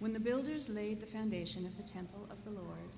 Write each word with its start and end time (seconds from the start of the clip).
When 0.00 0.14
the 0.14 0.18
builders 0.18 0.70
laid 0.70 0.98
the 0.98 1.06
foundation 1.06 1.66
of 1.66 1.76
the 1.76 1.82
temple 1.82 2.26
of 2.30 2.42
the 2.44 2.58
Lord, 2.58 2.88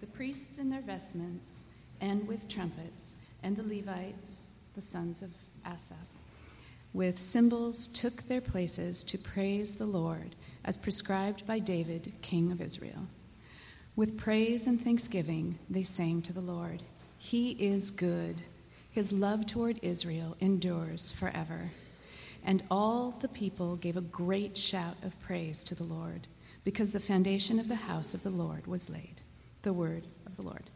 the 0.00 0.06
priests 0.06 0.58
in 0.58 0.70
their 0.70 0.80
vestments 0.80 1.66
and 2.00 2.26
with 2.28 2.48
trumpets, 2.48 3.16
and 3.42 3.56
the 3.56 3.64
Levites, 3.64 4.50
the 4.76 4.80
sons 4.80 5.22
of 5.22 5.30
Asaph, 5.66 5.96
with 6.92 7.18
cymbals 7.18 7.88
took 7.88 8.22
their 8.22 8.40
places 8.40 9.02
to 9.04 9.18
praise 9.18 9.74
the 9.74 9.86
Lord, 9.86 10.36
as 10.64 10.78
prescribed 10.78 11.44
by 11.48 11.58
David, 11.58 12.12
king 12.22 12.52
of 12.52 12.60
Israel. 12.60 13.08
With 13.96 14.16
praise 14.16 14.68
and 14.68 14.80
thanksgiving, 14.80 15.58
they 15.68 15.82
sang 15.82 16.22
to 16.22 16.32
the 16.32 16.40
Lord. 16.40 16.84
He 17.18 17.52
is 17.52 17.90
good. 17.90 18.40
His 18.88 19.12
love 19.12 19.46
toward 19.46 19.80
Israel 19.82 20.36
endures 20.38 21.10
forever. 21.10 21.72
And 22.44 22.62
all 22.70 23.16
the 23.18 23.28
people 23.28 23.74
gave 23.74 23.96
a 23.96 24.00
great 24.00 24.56
shout 24.56 24.96
of 25.02 25.18
praise 25.18 25.64
to 25.64 25.74
the 25.74 25.84
Lord 25.84 26.28
because 26.64 26.92
the 26.92 27.00
foundation 27.00 27.58
of 27.58 27.68
the 27.68 27.74
house 27.74 28.14
of 28.14 28.22
the 28.22 28.30
Lord 28.30 28.66
was 28.66 28.88
laid. 28.88 29.20
The 29.62 29.72
word 29.72 30.06
of 30.26 30.36
the 30.36 30.42
Lord. 30.42 30.70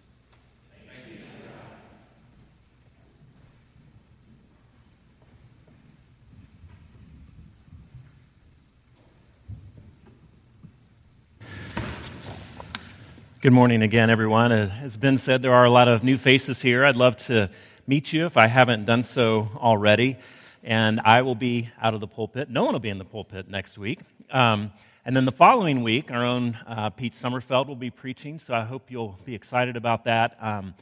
Good 13.43 13.53
morning 13.53 13.83
again, 13.83 14.11
everyone. 14.11 14.51
As 14.51 14.71
has 14.71 14.97
been 14.97 15.19
said, 15.19 15.41
there 15.41 15.55
are 15.55 15.65
a 15.65 15.71
lot 15.71 15.87
of 15.87 16.03
new 16.03 16.19
faces 16.19 16.61
here. 16.61 16.85
I'd 16.85 16.97
love 16.97 17.17
to 17.27 17.49
meet 17.87 18.13
you 18.13 18.27
if 18.27 18.37
I 18.37 18.49
haven't 18.49 18.87
done 18.87 19.05
so 19.05 19.49
already. 19.55 20.17
And 20.65 21.01
I 21.05 21.23
will 21.23 21.37
be 21.37 21.69
out 21.81 21.95
of 21.95 22.01
the 22.01 22.09
pulpit. 22.09 22.51
No 22.51 22.65
one 22.65 22.73
will 22.73 22.81
be 22.81 22.89
in 22.89 22.99
the 22.99 23.05
pulpit 23.05 23.49
next 23.49 23.79
week. 23.79 24.01
Um, 24.33 24.73
and 25.07 25.17
then 25.17 25.25
the 25.25 25.31
following 25.31 25.85
week, 25.85 26.11
our 26.11 26.25
own 26.25 26.59
uh, 26.67 26.91
Pete 26.91 27.15
Sommerfeld 27.15 27.69
will 27.69 27.77
be 27.77 27.91
preaching, 27.91 28.41
so 28.41 28.53
I 28.53 28.65
hope 28.65 28.91
you'll 28.91 29.17
be 29.25 29.37
excited 29.37 29.77
about 29.77 30.03
that. 30.07 30.37
Um, 30.41 30.75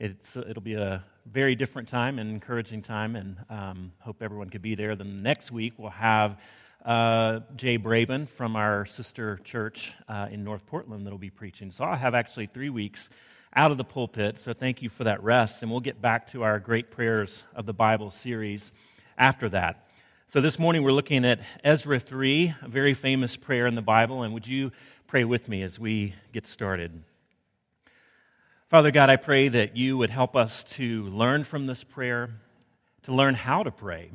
it'll 0.00 0.60
be 0.60 0.74
a 0.74 1.04
very 1.26 1.54
different 1.54 1.88
time 1.88 2.18
and 2.18 2.28
encouraging 2.28 2.82
time, 2.82 3.14
and 3.14 3.36
um, 3.48 3.92
hope 4.00 4.20
everyone 4.20 4.50
could 4.50 4.62
be 4.62 4.74
there. 4.74 4.96
Then 4.96 5.22
next 5.22 5.52
week, 5.52 5.74
we'll 5.76 5.90
have 5.90 6.40
uh, 6.84 7.38
Jay 7.54 7.78
Braben 7.78 8.28
from 8.28 8.56
our 8.56 8.84
sister 8.84 9.38
church 9.44 9.94
uh, 10.08 10.26
in 10.28 10.42
North 10.42 10.66
Portland 10.66 11.06
that'll 11.06 11.16
be 11.16 11.30
preaching. 11.30 11.70
So 11.70 11.84
I'll 11.84 11.96
have 11.96 12.16
actually 12.16 12.46
three 12.46 12.70
weeks 12.70 13.08
out 13.54 13.70
of 13.70 13.78
the 13.78 13.84
pulpit, 13.84 14.40
so 14.40 14.52
thank 14.52 14.82
you 14.82 14.88
for 14.88 15.04
that 15.04 15.22
rest, 15.22 15.62
and 15.62 15.70
we'll 15.70 15.78
get 15.78 16.02
back 16.02 16.32
to 16.32 16.42
our 16.42 16.58
Great 16.58 16.90
Prayers 16.90 17.44
of 17.54 17.64
the 17.64 17.74
Bible 17.74 18.10
series 18.10 18.72
after 19.16 19.48
that. 19.50 19.87
So 20.30 20.42
this 20.42 20.58
morning 20.58 20.82
we're 20.82 20.92
looking 20.92 21.24
at 21.24 21.40
Ezra 21.64 21.98
3, 21.98 22.54
a 22.60 22.68
very 22.68 22.92
famous 22.92 23.34
prayer 23.34 23.66
in 23.66 23.74
the 23.74 23.80
Bible, 23.80 24.24
and 24.24 24.34
would 24.34 24.46
you 24.46 24.72
pray 25.06 25.24
with 25.24 25.48
me 25.48 25.62
as 25.62 25.78
we 25.78 26.14
get 26.34 26.46
started? 26.46 27.02
Father 28.68 28.90
God, 28.90 29.08
I 29.08 29.16
pray 29.16 29.48
that 29.48 29.74
you 29.74 29.96
would 29.96 30.10
help 30.10 30.36
us 30.36 30.64
to 30.64 31.04
learn 31.04 31.44
from 31.44 31.66
this 31.66 31.82
prayer, 31.82 32.28
to 33.04 33.14
learn 33.14 33.36
how 33.36 33.62
to 33.62 33.70
pray, 33.70 34.10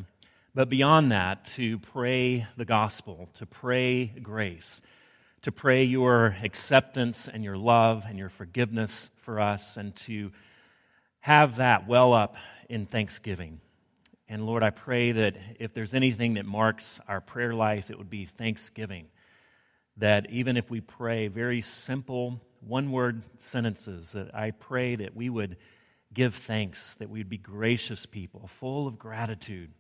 but 0.54 0.70
beyond 0.70 1.12
that, 1.12 1.46
to 1.56 1.80
pray 1.80 2.46
the 2.58 2.66
gospel, 2.66 3.28
to 3.40 3.48
pray 3.48 4.06
grace, 4.06 4.82
to 5.42 5.52
pray 5.52 5.84
your 5.84 6.38
acceptance 6.44 7.28
and 7.28 7.44
your 7.44 7.58
love 7.58 8.04
and 8.08 8.20
your 8.20 8.30
forgiveness 8.30 9.10
for 9.24 9.40
us, 9.40 9.78
and 9.78 9.96
to 9.96 10.32
have 11.22 11.56
that 11.56 11.88
well 11.88 12.14
up 12.14 12.36
in 12.70 12.86
thanksgiving. 12.86 13.60
And 14.28 14.46
Lord, 14.46 14.64
I 14.64 14.70
pray 14.70 15.12
that 15.12 15.36
if 15.60 15.74
there's 15.74 15.94
anything 15.94 16.36
that 16.36 16.46
marks 16.46 17.00
our 17.08 17.22
prayer 17.22 17.54
life, 17.54 17.90
it 17.90 17.98
would 17.98 18.10
be 18.10 18.26
thanksgiving. 18.26 19.08
That 19.98 20.30
even 20.30 20.58
if 20.58 20.70
we 20.70 20.82
pray 20.82 21.28
very 21.28 21.62
simple, 21.62 22.42
one 22.62 22.92
word 22.92 23.22
sentences, 23.40 24.14
that 24.14 24.34
I 24.34 24.52
pray 24.52 24.96
that 24.96 25.16
we 25.16 25.30
would 25.30 25.58
give 26.14 26.36
thanks, 26.36 26.96
that 26.96 27.10
we'd 27.10 27.30
be 27.30 27.38
gracious 27.38 28.06
people, 28.06 28.50
full 28.60 28.88
of 28.88 28.98
gratitude, 28.98 29.72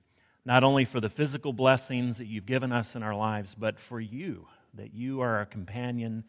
not 0.46 0.64
only 0.64 0.86
for 0.86 1.00
the 1.00 1.09
physical 1.09 1.53
blessings 1.53 2.18
that 2.18 2.28
you've 2.28 2.46
given 2.46 2.72
us 2.72 2.96
in 2.96 3.03
our 3.03 3.16
lives, 3.16 3.56
but 3.58 3.80
for 3.80 4.00
you, 4.00 4.48
that 4.74 4.94
you 4.94 5.22
are 5.22 5.38
our 5.38 5.46
companion, 5.46 6.24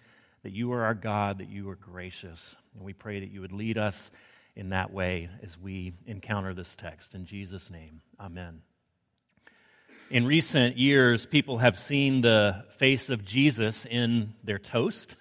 that 0.45 0.53
you 0.53 0.73
are 0.73 0.85
our 0.85 0.95
God, 0.95 1.39
that 1.39 1.49
you 1.49 1.69
are 1.71 1.77
gracious. 1.77 2.55
And 2.75 2.85
we 2.85 2.93
pray 2.93 3.21
that 3.21 3.31
you 3.31 3.41
would 3.41 3.53
lead 3.53 3.79
us 3.79 4.11
in 4.57 4.71
that 4.71 4.93
way 4.93 5.29
as 5.43 5.59
we 5.59 5.93
encounter 6.07 6.55
this 6.55 6.75
text. 6.75 7.15
In 7.15 7.25
Jesus' 7.25 7.71
name, 7.71 8.01
amen. 8.21 8.63
In 10.11 10.27
recent 10.27 10.77
years, 10.77 11.27
people 11.27 11.59
have 11.59 11.79
seen 11.79 12.21
the 12.21 12.65
face 12.77 13.11
of 13.11 13.25
Jesus 13.25 13.87
in 13.87 14.35
their 14.45 14.59
toast, 14.59 15.17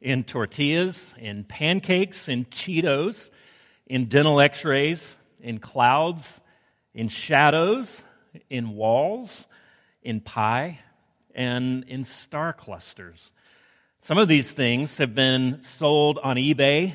in 0.00 0.22
tortillas, 0.22 1.14
in 1.18 1.44
pancakes, 1.44 2.28
in 2.28 2.44
Cheetos, 2.44 3.30
in 3.86 4.04
dental 4.04 4.40
x 4.40 4.64
rays, 4.64 5.16
in 5.40 5.58
clouds, 5.58 6.40
in 6.94 7.08
shadows, 7.08 8.02
in 8.50 8.70
walls, 8.70 9.46
in 10.02 10.20
pie, 10.20 10.78
and 11.34 11.84
in 11.84 12.04
star 12.04 12.52
clusters. 12.52 13.30
Some 14.02 14.18
of 14.18 14.28
these 14.28 14.52
things 14.52 14.98
have 14.98 15.14
been 15.14 15.64
sold 15.64 16.18
on 16.22 16.36
eBay 16.36 16.94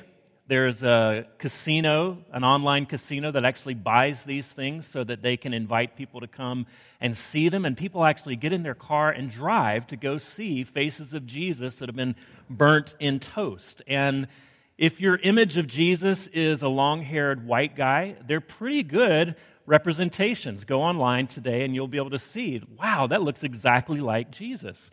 there's 0.53 0.83
a 0.83 1.25
casino, 1.39 2.19
an 2.31 2.43
online 2.43 2.85
casino 2.85 3.31
that 3.31 3.43
actually 3.43 3.73
buys 3.73 4.23
these 4.23 4.53
things 4.53 4.85
so 4.85 5.03
that 5.03 5.23
they 5.23 5.35
can 5.35 5.51
invite 5.51 5.97
people 5.97 6.19
to 6.19 6.27
come 6.27 6.67
and 7.01 7.17
see 7.17 7.49
them. 7.49 7.65
And 7.65 7.75
people 7.75 8.05
actually 8.05 8.35
get 8.35 8.53
in 8.53 8.61
their 8.61 8.75
car 8.75 9.09
and 9.09 9.31
drive 9.31 9.87
to 9.87 9.95
go 9.95 10.19
see 10.19 10.63
faces 10.63 11.15
of 11.15 11.25
Jesus 11.25 11.77
that 11.77 11.89
have 11.89 11.95
been 11.95 12.15
burnt 12.51 12.93
in 12.99 13.19
toast. 13.19 13.81
And 13.87 14.27
if 14.77 15.01
your 15.01 15.15
image 15.15 15.57
of 15.57 15.65
Jesus 15.65 16.27
is 16.27 16.61
a 16.61 16.67
long 16.67 17.01
haired 17.01 17.47
white 17.47 17.75
guy, 17.75 18.15
they're 18.27 18.39
pretty 18.39 18.83
good 18.83 19.35
representations. 19.65 20.65
Go 20.65 20.83
online 20.83 21.25
today 21.25 21.65
and 21.65 21.73
you'll 21.73 21.87
be 21.87 21.97
able 21.97 22.11
to 22.11 22.19
see 22.19 22.61
wow, 22.77 23.07
that 23.07 23.23
looks 23.23 23.43
exactly 23.43 24.01
like 24.01 24.29
Jesus. 24.29 24.91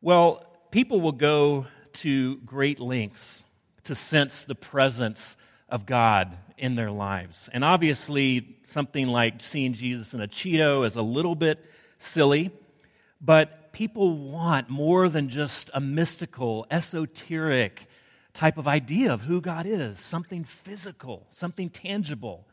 Well, 0.00 0.46
people 0.70 1.00
will 1.00 1.10
go 1.10 1.66
to 1.94 2.36
great 2.36 2.78
lengths 2.78 3.42
to 3.84 3.94
sense 3.94 4.42
the 4.42 4.54
presence 4.54 5.36
of 5.68 5.86
God 5.86 6.36
in 6.58 6.74
their 6.74 6.90
lives. 6.90 7.48
And 7.52 7.64
obviously, 7.64 8.56
something 8.66 9.08
like 9.08 9.40
seeing 9.40 9.72
Jesus 9.72 10.14
in 10.14 10.20
a 10.20 10.28
Cheeto 10.28 10.86
is 10.86 10.96
a 10.96 11.02
little 11.02 11.34
bit 11.34 11.64
silly, 11.98 12.50
but 13.20 13.72
people 13.72 14.16
want 14.16 14.68
more 14.68 15.08
than 15.08 15.28
just 15.28 15.70
a 15.72 15.80
mystical, 15.80 16.66
esoteric 16.70 17.86
type 18.34 18.58
of 18.58 18.68
idea 18.68 19.12
of 19.12 19.22
who 19.22 19.40
God 19.40 19.66
is 19.66 20.00
something 20.00 20.44
physical, 20.44 21.26
something 21.32 21.70
tangible. 21.70 22.46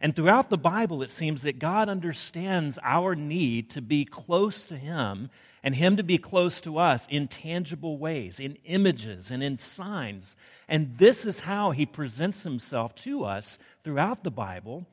And 0.00 0.16
throughout 0.16 0.50
the 0.50 0.58
Bible, 0.58 1.02
it 1.02 1.12
seems 1.12 1.42
that 1.42 1.58
God 1.58 1.88
understands 1.88 2.78
our 2.82 3.14
need 3.14 3.70
to 3.70 3.80
be 3.80 4.04
close 4.04 4.64
to 4.64 4.76
Him 4.76 5.30
and 5.62 5.74
Him 5.74 5.96
to 5.96 6.02
be 6.02 6.18
close 6.18 6.60
to 6.62 6.78
us 6.78 7.06
in 7.08 7.28
tangible 7.28 7.96
ways, 7.98 8.40
in 8.40 8.56
images 8.64 9.30
and 9.30 9.42
in 9.42 9.58
signs. 9.58 10.36
And 10.68 10.96
this 10.98 11.24
is 11.24 11.40
how 11.40 11.70
He 11.70 11.86
presents 11.86 12.42
Himself 12.42 12.94
to 12.96 13.24
us 13.24 13.58
throughout 13.84 14.24
the 14.24 14.30
Bible 14.30 14.86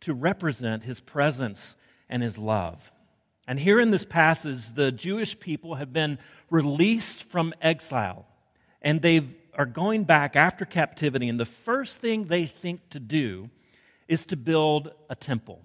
to 0.00 0.12
represent 0.12 0.82
His 0.82 1.00
presence 1.00 1.76
and 2.08 2.22
His 2.22 2.36
love. 2.36 2.90
And 3.46 3.58
here 3.58 3.80
in 3.80 3.90
this 3.90 4.04
passage, 4.04 4.74
the 4.74 4.92
Jewish 4.92 5.38
people 5.38 5.76
have 5.76 5.92
been 5.92 6.18
released 6.50 7.22
from 7.22 7.54
exile 7.60 8.26
and 8.82 9.00
they 9.00 9.22
are 9.56 9.66
going 9.66 10.04
back 10.04 10.36
after 10.36 10.64
captivity. 10.64 11.28
And 11.28 11.40
the 11.40 11.44
first 11.44 11.98
thing 11.98 12.24
they 12.24 12.46
think 12.46 12.88
to 12.90 13.00
do 13.00 13.50
is 14.08 14.26
to 14.26 14.36
build 14.36 14.92
a 15.08 15.14
temple, 15.14 15.62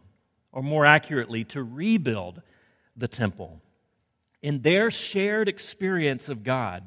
or 0.53 0.63
more 0.63 0.85
accurately, 0.85 1.43
to 1.45 1.61
rebuild 1.61 2.41
the 2.95 3.07
temple 3.07 3.61
in 4.41 4.61
their 4.61 4.89
shared 4.91 5.47
experience 5.47 6.29
of 6.29 6.43
God, 6.43 6.83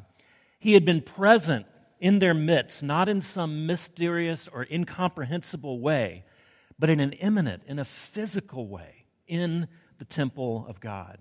He 0.58 0.75
had 0.75 0.84
been 0.84 1.00
present 1.00 1.66
in 2.00 2.19
their 2.19 2.34
midst, 2.34 2.82
not 2.82 3.08
in 3.08 3.22
some 3.22 3.66
mysterious 3.66 4.49
or 4.52 4.66
incomprehensible 4.70 5.81
way, 5.81 6.25
but 6.78 6.90
in 6.90 7.00
an 7.00 7.12
immanent, 7.12 7.62
in 7.66 7.78
a 7.78 7.84
physical 7.84 8.66
way, 8.66 9.04
in 9.26 9.69
the 9.99 10.04
temple 10.04 10.66
of 10.69 10.81
God. 10.81 11.19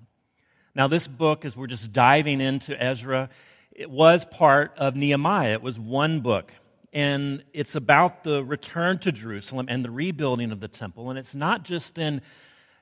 Now, 0.74 0.88
this 0.88 1.08
book, 1.08 1.46
as 1.46 1.56
we're 1.56 1.68
just 1.68 1.92
diving 1.94 2.42
into 2.42 2.82
Ezra, 2.82 3.30
it 3.72 3.90
was 3.90 4.26
part 4.26 4.74
of 4.78 4.96
Nehemiah. 4.96 5.54
It 5.54 5.62
was 5.62 5.78
one 5.78 6.22
book. 6.22 6.52
And 6.94 7.44
it's 7.54 7.76
about 7.76 8.24
the 8.24 8.44
return 8.44 9.00
to 9.00 9.12
Jerusalem 9.12 9.68
and 9.70 9.84
the 9.84 9.92
rebuilding 9.92 10.52
of 10.52 10.60
the 10.60 10.68
temple. 10.68 11.10
And 11.10 11.20
it's 11.20 11.36
not 11.36 11.64
just 11.64 11.98
in 11.98 12.22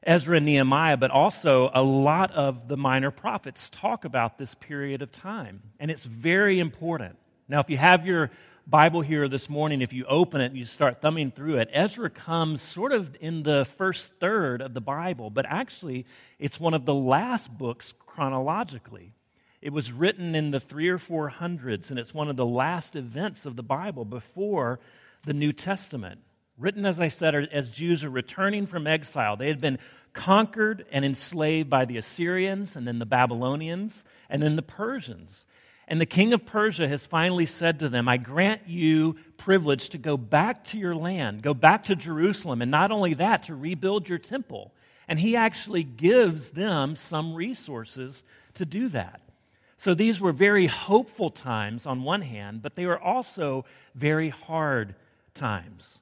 Ezra 0.04 0.38
and 0.38 0.46
Nehemiah, 0.46 0.98
but 0.98 1.12
also 1.12 1.70
a 1.74 1.84
lot 1.84 2.32
of 2.32 2.68
the 2.68 2.78
minor 2.78 3.12
prophets 3.12 3.70
talk 3.70 4.06
about 4.06 4.38
this 4.38 4.56
period 4.56 5.02
of 5.02 5.12
time. 5.12 5.62
And 5.80 5.92
it's 5.92 6.06
very 6.06 6.60
important. 6.60 7.18
Now, 7.48 7.60
if 7.60 7.70
you 7.70 7.78
have 7.78 8.06
your 8.06 8.32
Bible 8.66 9.02
here 9.02 9.28
this 9.28 9.50
morning, 9.50 9.82
if 9.82 9.94
you 9.94 10.06
open 10.06 10.42
it 10.42 10.46
and 10.46 10.58
you 10.58 10.66
start 10.66 11.02
thumbing 11.02 11.32
through 11.32 11.58
it, 11.58 11.70
Ezra 11.74 12.10
comes 12.10 12.62
sort 12.62 12.92
of 12.92 13.16
in 13.20 13.44
the 13.44 13.66
first 13.78 14.14
third 14.20 14.62
of 14.62 14.74
the 14.74 14.82
Bible, 14.82 15.30
but 15.32 15.46
actually, 15.48 16.06
it's 16.38 16.60
one 16.60 16.74
of 16.74 16.86
the 16.86 16.94
last 16.94 17.56
books 17.58 17.94
chronologically. 18.06 19.12
It 19.62 19.74
was 19.74 19.92
written 19.92 20.36
in 20.36 20.52
the 20.52 20.60
three 20.60 20.88
or 20.88 21.00
four 21.00 21.30
hundreds, 21.30 21.90
and 21.90 22.00
it's 22.00 22.14
one 22.14 22.30
of 22.30 22.38
the 22.38 22.46
last 22.46 22.96
events 22.96 23.46
of 23.46 23.56
the 23.56 23.64
Bible 23.64 24.06
before 24.06 24.80
the 25.26 25.34
New 25.34 25.52
Testament. 25.52 26.22
Written, 26.60 26.86
as 26.86 27.00
I 27.00 27.08
said, 27.08 27.36
as 27.36 27.72
Jews 27.72 28.04
are 28.04 28.10
returning 28.10 28.68
from 28.68 28.86
exile. 28.86 29.38
They 29.38 29.48
had 29.48 29.62
been 29.62 29.80
conquered 30.14 30.86
and 30.92 31.06
enslaved 31.06 31.70
by 31.70 31.86
the 31.86 31.98
Assyrians, 31.98 32.76
and 32.76 32.86
then 32.86 33.00
the 33.00 33.06
Babylonians, 33.06 34.04
and 34.30 34.42
then 34.42 34.56
the 34.56 34.62
Persians. 34.62 35.46
And 35.88 36.00
the 36.00 36.06
king 36.06 36.34
of 36.34 36.46
Persia 36.46 36.88
has 36.88 37.06
finally 37.06 37.46
said 37.46 37.80
to 37.80 37.90
them, 37.90 38.08
I 38.08 38.18
grant 38.18 38.68
you 38.68 39.16
privilege 39.38 39.90
to 39.90 39.98
go 39.98 40.18
back 40.18 40.66
to 40.66 40.78
your 40.78 40.96
land, 40.96 41.42
go 41.42 41.54
back 41.54 41.86
to 41.86 41.96
Jerusalem, 41.96 42.62
and 42.62 42.70
not 42.70 42.92
only 42.92 43.16
that, 43.16 43.44
to 43.46 43.56
rebuild 43.56 44.10
your 44.10 44.20
temple. 44.20 44.72
And 45.08 45.20
he 45.20 45.36
actually 45.36 45.84
gives 45.84 46.52
them 46.52 46.96
some 46.96 47.34
resources 47.34 48.24
to 48.56 48.66
do 48.66 48.90
that. 48.90 49.22
So 49.78 49.94
these 49.94 50.20
were 50.20 50.34
very 50.34 50.68
hopeful 50.68 51.30
times 51.30 51.86
on 51.86 52.04
one 52.04 52.22
hand, 52.22 52.62
but 52.62 52.76
they 52.76 52.86
were 52.86 53.00
also 53.00 53.66
very 53.96 54.30
hard 54.30 54.94
times. 55.34 56.00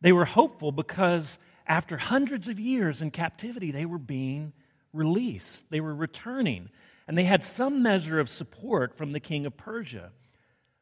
They 0.00 0.12
were 0.12 0.24
hopeful 0.24 0.72
because 0.72 1.38
after 1.66 1.96
hundreds 1.96 2.48
of 2.48 2.58
years 2.58 3.02
in 3.02 3.10
captivity, 3.10 3.70
they 3.70 3.86
were 3.86 3.98
being 3.98 4.52
released, 4.92 5.64
they 5.70 5.80
were 5.80 5.94
returning 5.94 6.68
and 7.10 7.18
they 7.18 7.24
had 7.24 7.42
some 7.42 7.82
measure 7.82 8.20
of 8.20 8.30
support 8.30 8.96
from 8.96 9.10
the 9.10 9.18
king 9.18 9.44
of 9.44 9.56
Persia. 9.56 10.12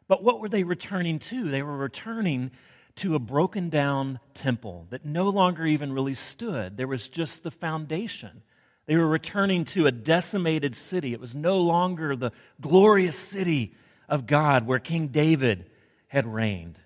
But 0.08 0.22
what 0.22 0.40
were 0.40 0.50
they 0.50 0.62
returning 0.62 1.20
to? 1.20 1.44
They 1.44 1.62
were 1.62 1.78
returning 1.78 2.50
to 2.96 3.14
a 3.14 3.18
broken 3.18 3.70
down 3.70 4.20
temple 4.34 4.86
that 4.90 5.06
no 5.06 5.30
longer 5.30 5.64
even 5.64 5.90
really 5.90 6.14
stood. 6.14 6.76
There 6.76 6.86
was 6.86 7.08
just 7.08 7.42
the 7.42 7.50
foundation. 7.50 8.42
They 8.84 8.96
were 8.96 9.08
returning 9.08 9.64
to 9.66 9.86
a 9.86 9.90
decimated 9.90 10.74
city. 10.76 11.14
It 11.14 11.20
was 11.20 11.34
no 11.34 11.62
longer 11.62 12.14
the 12.14 12.32
glorious 12.60 13.16
city 13.16 13.74
of 14.06 14.26
God 14.26 14.66
where 14.66 14.78
King 14.78 15.08
David 15.08 15.70
had 16.08 16.26
reigned. 16.26 16.78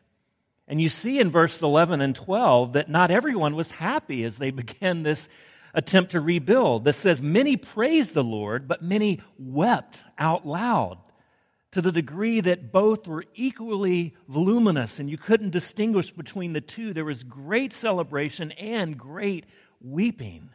And 0.72 0.80
you 0.80 0.88
see 0.88 1.20
in 1.20 1.28
verse 1.28 1.60
11 1.60 2.00
and 2.00 2.16
12 2.16 2.72
that 2.72 2.88
not 2.88 3.10
everyone 3.10 3.56
was 3.56 3.70
happy 3.70 4.24
as 4.24 4.38
they 4.38 4.50
began 4.62 5.02
this 5.02 5.28
attempt 5.74 6.12
to 6.12 6.20
rebuild 6.22 6.84
that 6.84 6.94
says, 6.94 7.20
Many 7.20 7.58
praised 7.58 8.14
the 8.14 8.24
Lord, 8.24 8.68
but 8.68 8.80
many 8.80 9.20
wept 9.38 10.02
out 10.16 10.46
loud 10.46 10.96
to 11.72 11.82
the 11.82 11.92
degree 11.92 12.40
that 12.40 12.72
both 12.72 13.06
were 13.06 13.26
equally 13.34 14.16
voluminous 14.26 14.98
and 14.98 15.10
you 15.10 15.18
couldn't 15.18 15.50
distinguish 15.50 16.10
between 16.10 16.54
the 16.54 16.62
two. 16.62 16.94
There 16.94 17.04
was 17.04 17.22
great 17.22 17.74
celebration 17.74 18.50
and 18.52 18.96
great 18.96 19.44
weeping. 19.82 20.48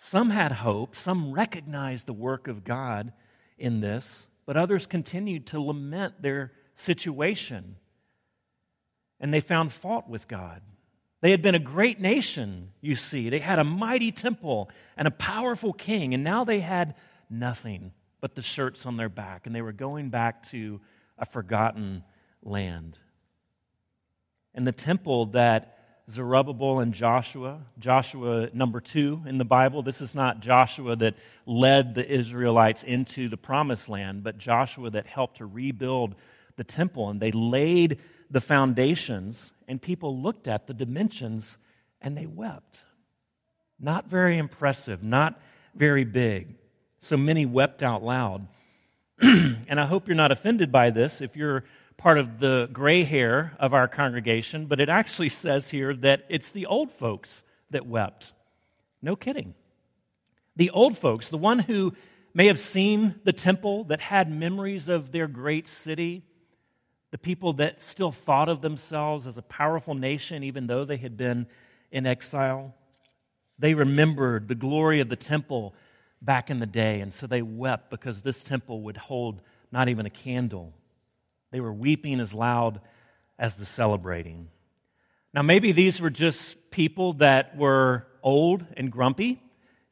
Some 0.00 0.30
had 0.30 0.50
hope, 0.50 0.96
some 0.96 1.32
recognized 1.32 2.06
the 2.06 2.12
work 2.12 2.48
of 2.48 2.64
God 2.64 3.12
in 3.56 3.80
this, 3.80 4.26
but 4.46 4.56
others 4.56 4.86
continued 4.86 5.46
to 5.48 5.60
lament 5.60 6.20
their 6.20 6.50
situation 6.74 7.76
and 9.20 9.32
they 9.32 9.40
found 9.40 9.72
fault 9.72 10.08
with 10.08 10.28
God. 10.28 10.62
They 11.20 11.30
had 11.32 11.42
been 11.42 11.54
a 11.54 11.60
great 11.60 12.00
nation, 12.00 12.70
you 12.80 12.94
see. 12.94 13.28
They 13.28 13.40
had 13.40 13.58
a 13.58 13.64
mighty 13.64 14.12
temple 14.12 14.70
and 14.96 15.08
a 15.08 15.12
powerful 15.12 15.72
king, 15.72 16.14
and 16.14 16.22
now 16.22 16.44
they 16.44 16.60
had 16.60 16.94
nothing 17.28 17.92
but 18.20 18.34
the 18.34 18.42
shirts 18.42 18.86
on 18.86 18.96
their 18.96 19.08
back, 19.08 19.46
and 19.46 19.54
they 19.54 19.62
were 19.62 19.72
going 19.72 20.10
back 20.10 20.48
to 20.50 20.80
a 21.18 21.26
forgotten 21.26 22.04
land. 22.42 22.98
And 24.54 24.66
the 24.66 24.72
temple 24.72 25.26
that 25.26 25.78
Zerubbabel 26.10 26.80
and 26.80 26.94
Joshua, 26.94 27.60
Joshua 27.78 28.48
number 28.54 28.80
two 28.80 29.22
in 29.26 29.38
the 29.38 29.44
Bible, 29.44 29.82
this 29.82 30.00
is 30.00 30.14
not 30.14 30.40
Joshua 30.40 30.96
that 30.96 31.16
led 31.44 31.94
the 31.94 32.08
Israelites 32.08 32.82
into 32.82 33.28
the 33.28 33.36
promised 33.36 33.88
land, 33.88 34.22
but 34.22 34.38
Joshua 34.38 34.90
that 34.90 35.06
helped 35.06 35.38
to 35.38 35.46
rebuild 35.46 36.14
the 36.56 36.64
temple. 36.64 37.10
And 37.10 37.20
they 37.20 37.30
laid 37.32 38.00
the 38.30 38.40
foundations, 38.40 39.52
and 39.66 39.80
people 39.80 40.20
looked 40.20 40.48
at 40.48 40.66
the 40.66 40.74
dimensions 40.74 41.56
and 42.00 42.16
they 42.16 42.26
wept. 42.26 42.78
Not 43.80 44.08
very 44.08 44.38
impressive, 44.38 45.02
not 45.02 45.40
very 45.74 46.04
big. 46.04 46.54
So 47.00 47.16
many 47.16 47.46
wept 47.46 47.82
out 47.82 48.02
loud. 48.02 48.48
and 49.20 49.80
I 49.80 49.86
hope 49.86 50.08
you're 50.08 50.16
not 50.16 50.32
offended 50.32 50.70
by 50.70 50.90
this 50.90 51.20
if 51.20 51.36
you're 51.36 51.64
part 51.96 52.18
of 52.18 52.38
the 52.38 52.68
gray 52.72 53.04
hair 53.04 53.56
of 53.58 53.74
our 53.74 53.88
congregation, 53.88 54.66
but 54.66 54.80
it 54.80 54.88
actually 54.88 55.28
says 55.28 55.68
here 55.68 55.94
that 55.94 56.24
it's 56.28 56.50
the 56.50 56.66
old 56.66 56.92
folks 56.92 57.42
that 57.70 57.86
wept. 57.86 58.32
No 59.02 59.16
kidding. 59.16 59.54
The 60.56 60.70
old 60.70 60.96
folks, 60.96 61.28
the 61.28 61.38
one 61.38 61.58
who 61.58 61.94
may 62.34 62.46
have 62.46 62.60
seen 62.60 63.16
the 63.24 63.32
temple, 63.32 63.84
that 63.84 64.00
had 64.00 64.30
memories 64.30 64.88
of 64.88 65.12
their 65.12 65.26
great 65.26 65.68
city, 65.68 66.24
the 67.10 67.18
people 67.18 67.54
that 67.54 67.82
still 67.82 68.12
thought 68.12 68.48
of 68.48 68.60
themselves 68.60 69.26
as 69.26 69.38
a 69.38 69.42
powerful 69.42 69.94
nation, 69.94 70.44
even 70.44 70.66
though 70.66 70.84
they 70.84 70.96
had 70.96 71.16
been 71.16 71.46
in 71.90 72.06
exile. 72.06 72.74
They 73.58 73.74
remembered 73.74 74.48
the 74.48 74.54
glory 74.54 75.00
of 75.00 75.08
the 75.08 75.16
temple 75.16 75.74
back 76.20 76.50
in 76.50 76.60
the 76.60 76.66
day, 76.66 77.00
and 77.00 77.14
so 77.14 77.26
they 77.26 77.42
wept 77.42 77.90
because 77.90 78.22
this 78.22 78.42
temple 78.42 78.82
would 78.82 78.96
hold 78.96 79.40
not 79.72 79.88
even 79.88 80.06
a 80.06 80.10
candle. 80.10 80.72
They 81.50 81.60
were 81.60 81.72
weeping 81.72 82.20
as 82.20 82.34
loud 82.34 82.80
as 83.38 83.56
the 83.56 83.66
celebrating. 83.66 84.48
Now, 85.32 85.42
maybe 85.42 85.72
these 85.72 86.00
were 86.00 86.10
just 86.10 86.70
people 86.70 87.14
that 87.14 87.56
were 87.56 88.06
old 88.22 88.64
and 88.76 88.90
grumpy, 88.90 89.40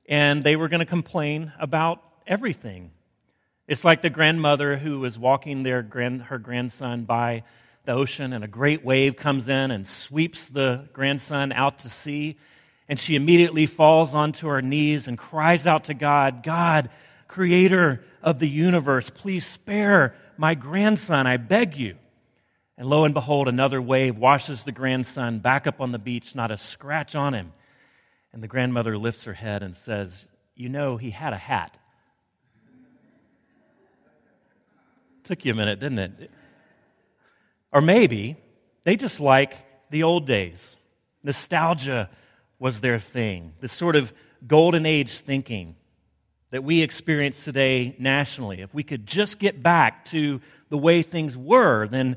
and 0.08 0.44
they 0.44 0.56
were 0.56 0.68
going 0.68 0.80
to 0.80 0.86
complain 0.86 1.52
about 1.58 2.02
everything. 2.26 2.90
It's 3.68 3.84
like 3.84 4.00
the 4.00 4.10
grandmother 4.10 4.76
who 4.76 5.04
is 5.04 5.18
walking 5.18 5.62
their 5.62 5.82
grand, 5.82 6.22
her 6.22 6.38
grandson 6.38 7.04
by 7.04 7.42
the 7.84 7.92
ocean, 7.92 8.32
and 8.32 8.44
a 8.44 8.48
great 8.48 8.84
wave 8.84 9.16
comes 9.16 9.48
in 9.48 9.70
and 9.70 9.88
sweeps 9.88 10.48
the 10.48 10.88
grandson 10.92 11.52
out 11.52 11.80
to 11.80 11.90
sea. 11.90 12.36
And 12.88 12.98
she 12.98 13.16
immediately 13.16 13.66
falls 13.66 14.14
onto 14.14 14.46
her 14.48 14.62
knees 14.62 15.08
and 15.08 15.18
cries 15.18 15.66
out 15.66 15.84
to 15.84 15.94
God, 15.94 16.44
God, 16.44 16.90
creator 17.26 18.04
of 18.22 18.38
the 18.38 18.48
universe, 18.48 19.10
please 19.10 19.44
spare 19.44 20.14
my 20.36 20.54
grandson, 20.54 21.26
I 21.26 21.36
beg 21.36 21.76
you. 21.76 21.96
And 22.78 22.88
lo 22.88 23.04
and 23.04 23.14
behold, 23.14 23.48
another 23.48 23.80
wave 23.80 24.16
washes 24.16 24.64
the 24.64 24.72
grandson 24.72 25.38
back 25.38 25.66
up 25.66 25.80
on 25.80 25.92
the 25.92 25.98
beach, 25.98 26.34
not 26.34 26.50
a 26.50 26.58
scratch 26.58 27.14
on 27.14 27.34
him. 27.34 27.52
And 28.32 28.42
the 28.42 28.48
grandmother 28.48 28.98
lifts 28.98 29.24
her 29.24 29.32
head 29.32 29.62
and 29.62 29.76
says, 29.76 30.26
You 30.54 30.68
know, 30.68 30.98
he 30.98 31.10
had 31.10 31.32
a 31.32 31.38
hat. 31.38 31.76
Took 35.26 35.45
you 35.45 35.52
a 35.52 35.56
minute, 35.56 35.80
didn't 35.80 35.99
it? 35.99 36.30
Or 37.73 37.80
maybe 37.80 38.37
they 38.85 38.95
just 38.95 39.18
like 39.18 39.56
the 39.90 40.04
old 40.04 40.25
days. 40.25 40.76
Nostalgia 41.25 42.09
was 42.61 42.80
their 42.80 43.00
thing, 43.00 43.52
this 43.61 43.73
sort 43.73 43.97
of 43.97 44.12
golden 44.47 44.87
age 44.87 45.18
thinking 45.18 45.75
that 46.50 46.62
we 46.62 46.80
experience 46.80 47.42
today 47.42 47.97
nationally. 47.99 48.61
If 48.61 48.73
we 48.73 48.85
could 48.85 49.04
just 49.04 49.40
get 49.40 49.61
back 49.61 50.04
to 50.06 50.40
the 50.68 50.78
way 50.78 51.02
things 51.02 51.37
were, 51.37 51.88
then 51.88 52.16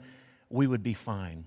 we 0.52 0.68
would 0.68 0.84
be 0.84 0.94
fine. 0.94 1.46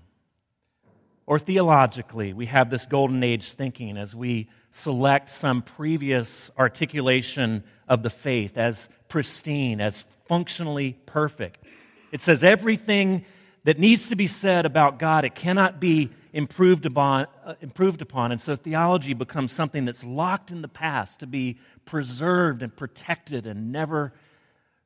Or 1.25 1.39
theologically, 1.39 2.33
we 2.33 2.47
have 2.47 2.69
this 2.69 2.85
golden 2.85 3.23
age 3.23 3.53
thinking 3.53 3.95
as 3.95 4.13
we 4.13 4.49
select 4.73 5.31
some 5.31 5.61
previous 5.61 6.51
articulation 6.57 7.63
of 7.87 8.03
the 8.03 8.09
faith 8.09 8.57
as 8.57 8.89
pristine, 9.07 9.79
as 9.79 10.05
functionally 10.33 10.97
perfect. 11.05 11.63
It 12.11 12.23
says 12.23 12.43
everything 12.43 13.23
that 13.65 13.77
needs 13.77 14.09
to 14.09 14.15
be 14.15 14.25
said 14.25 14.65
about 14.65 14.97
God, 14.97 15.25
it 15.25 15.35
cannot 15.35 15.79
be 15.79 16.09
improved 16.33 16.87
upon, 16.87 17.27
uh, 17.45 17.53
improved 17.61 18.01
upon. 18.01 18.31
And 18.31 18.41
so 18.41 18.55
theology 18.55 19.13
becomes 19.13 19.53
something 19.53 19.85
that's 19.85 20.03
locked 20.03 20.49
in 20.49 20.63
the 20.63 20.67
past 20.67 21.19
to 21.19 21.27
be 21.27 21.59
preserved 21.85 22.63
and 22.63 22.75
protected 22.75 23.45
and 23.45 23.71
never 23.71 24.11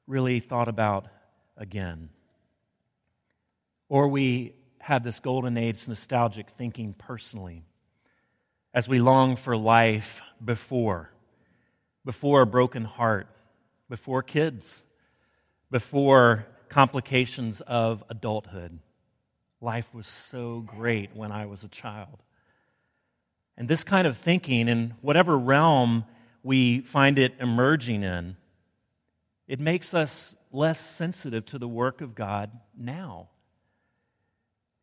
really 0.06 0.42
thought 0.42 0.68
about 0.68 1.08
again. 1.56 2.10
Or 3.88 4.10
we 4.10 4.54
have 4.80 5.02
this 5.02 5.22
golden 5.22 5.58
age 5.58 5.88
nostalgic 5.88 6.50
thinking 6.50 6.92
personally 6.92 7.64
as 8.74 8.90
we 8.90 9.00
long 9.00 9.38
for 9.38 9.56
life 9.56 10.20
before, 10.44 11.10
before 12.04 12.42
a 12.42 12.46
broken 12.46 12.84
heart, 12.84 13.28
before 13.90 14.22
kids, 14.22 14.84
before 15.72 16.46
complications 16.70 17.62
of 17.62 18.04
adulthood. 18.10 18.80
Life 19.62 19.88
was 19.94 20.08
so 20.08 20.62
great 20.62 21.16
when 21.16 21.32
I 21.32 21.46
was 21.46 21.64
a 21.64 21.70
child. 21.70 22.22
And 23.58 23.68
this 23.68 23.84
kind 23.84 24.06
of 24.06 24.18
thinking, 24.18 24.68
in 24.68 24.94
whatever 25.02 25.38
realm 25.38 26.06
we 26.44 26.82
find 26.82 27.18
it 27.18 27.34
emerging 27.40 28.04
in, 28.04 28.38
it 29.48 29.60
makes 29.60 29.94
us 29.94 30.36
less 30.52 30.80
sensitive 30.80 31.46
to 31.48 31.58
the 31.58 31.68
work 31.68 32.02
of 32.02 32.16
God 32.16 32.52
now. 32.78 33.30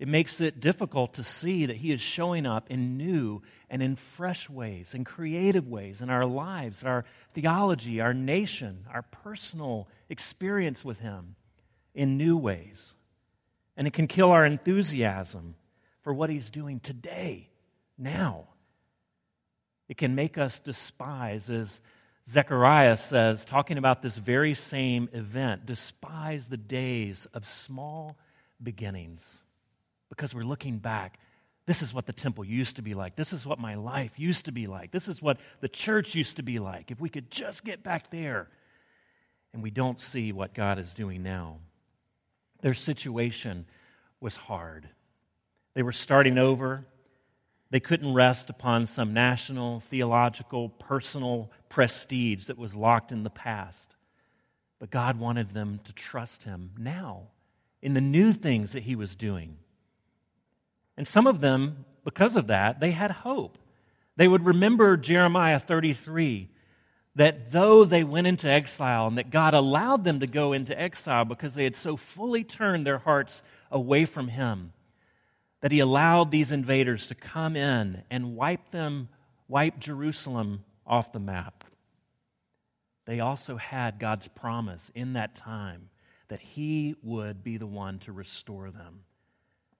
It 0.00 0.08
makes 0.08 0.40
it 0.40 0.58
difficult 0.58 1.14
to 1.14 1.22
see 1.22 1.66
that 1.66 1.76
He 1.76 1.92
is 1.92 2.00
showing 2.00 2.46
up 2.46 2.68
in 2.68 2.96
new 2.96 3.42
and 3.70 3.80
in 3.82 3.94
fresh 3.94 4.50
ways, 4.50 4.92
in 4.92 5.04
creative 5.04 5.68
ways 5.68 6.00
in 6.00 6.10
our 6.10 6.26
lives, 6.26 6.82
our 6.82 7.04
theology, 7.32 8.00
our 8.00 8.12
nation, 8.12 8.86
our 8.92 9.02
personal 9.02 9.88
experience 10.08 10.84
with 10.84 10.99
Him 10.99 11.37
in 11.94 12.16
new 12.16 12.37
ways. 12.37 12.94
And 13.76 13.87
it 13.87 13.92
can 13.92 14.06
kill 14.06 14.30
our 14.30 14.44
enthusiasm 14.44 15.54
for 16.02 16.12
what 16.12 16.30
He's 16.30 16.50
doing 16.50 16.80
today, 16.80 17.49
now. 17.99 18.49
It 19.88 19.96
can 19.96 20.14
make 20.14 20.38
us 20.38 20.58
despise, 20.58 21.50
as 21.50 21.80
Zechariah 22.28 22.96
says, 22.96 23.44
talking 23.44 23.76
about 23.76 24.02
this 24.02 24.16
very 24.16 24.54
same 24.54 25.08
event, 25.12 25.66
despise 25.66 26.49
the 26.49 26.56
days 26.56 27.26
of 27.34 27.46
small 27.46 28.16
beginnings 28.62 29.42
because 30.08 30.34
we're 30.34 30.44
looking 30.44 30.78
back. 30.78 31.18
This 31.66 31.82
is 31.82 31.94
what 31.94 32.06
the 32.06 32.12
temple 32.12 32.44
used 32.44 32.76
to 32.76 32.82
be 32.82 32.94
like. 32.94 33.16
This 33.16 33.32
is 33.32 33.46
what 33.46 33.58
my 33.58 33.75
life 33.75 34.12
used 34.16 34.46
to 34.46 34.52
be 34.52 34.66
like. 34.66 34.90
This 34.90 35.08
is 35.08 35.20
what 35.20 35.38
the 35.61 35.68
church 35.68 36.14
used 36.14 36.37
to 36.37 36.42
be 36.42 36.58
like. 36.58 36.90
If 36.90 37.00
we 37.00 37.08
could 37.08 37.30
just 37.30 37.64
get 37.64 37.82
back 37.82 38.11
there. 38.11 38.49
And 39.54 39.62
we 39.62 39.70
don't 39.70 40.00
see 40.00 40.32
what 40.32 40.52
God 40.52 40.80
is 40.80 40.92
doing 40.92 41.23
now. 41.23 41.58
Their 42.61 42.75
situation 42.75 43.66
was 44.20 44.34
hard. 44.34 44.88
They 45.75 45.82
were 45.82 45.92
starting 45.92 46.38
over. 46.38 46.84
They 47.70 47.78
couldn't 47.78 48.14
rest 48.14 48.50
upon 48.50 48.87
some 48.87 49.14
national, 49.14 49.80
theological, 49.80 50.70
personal 50.70 51.52
prestige 51.68 52.46
that 52.46 52.58
was 52.58 52.75
locked 52.75 53.12
in 53.12 53.23
the 53.23 53.30
past. 53.30 53.94
But 54.80 54.90
God 54.90 55.20
wanted 55.20 55.50
them 55.54 55.78
to 55.84 55.92
trust 55.92 56.42
Him 56.42 56.73
now 56.76 57.28
in 57.80 57.94
the 57.94 58.00
new 58.00 58.32
things 58.32 58.73
that 58.73 58.82
He 58.82 58.96
was 58.96 59.14
doing. 59.14 59.56
And 60.96 61.06
some 61.06 61.28
of 61.28 61.40
them, 61.40 61.84
because 62.04 62.34
of 62.34 62.49
that, 62.49 62.80
they 62.80 62.90
had 62.90 63.12
hope. 63.12 63.58
They 64.16 64.26
would 64.26 64.44
remember 64.44 64.96
Jeremiah 64.96 65.61
33 65.61 66.50
that 67.16 67.52
though 67.52 67.85
they 67.85 68.02
went 68.02 68.26
into 68.26 68.49
exile 68.49 69.06
and 69.06 69.18
that 69.18 69.30
God 69.30 69.54
allowed 69.54 70.04
them 70.04 70.21
to 70.21 70.26
go 70.26 70.52
into 70.52 70.78
exile 70.78 71.25
because 71.25 71.54
they 71.54 71.64
had 71.64 71.76
so 71.76 71.97
fully 71.97 72.42
turned 72.44 72.87
their 72.87 72.99
hearts 72.99 73.42
away 73.71 74.04
from 74.04 74.28
Him, 74.28 74.73
that 75.61 75.73
He 75.73 75.80
allowed 75.80 76.30
these 76.30 76.52
invaders 76.52 77.06
to 77.06 77.14
come 77.14 77.56
in 77.56 78.02
and 78.11 78.37
wipe 78.37 78.71
them, 78.71 79.09
wipe 79.49 79.78
Jerusalem 79.78 80.64
off 80.87 81.12
the 81.12 81.21
map. 81.21 81.64
They 83.06 83.21
also 83.21 83.56
had 83.56 83.99
God's 83.99 84.28
promise 84.28 84.90
in 84.94 85.12
that 85.12 85.37
time 85.37 85.90
that 86.28 86.40
He 86.40 86.97
would 87.02 87.44
be 87.44 87.59
the 87.59 87.66
one 87.66 87.99
to 88.00 88.12
restore 88.12 88.71
them. 88.71 89.00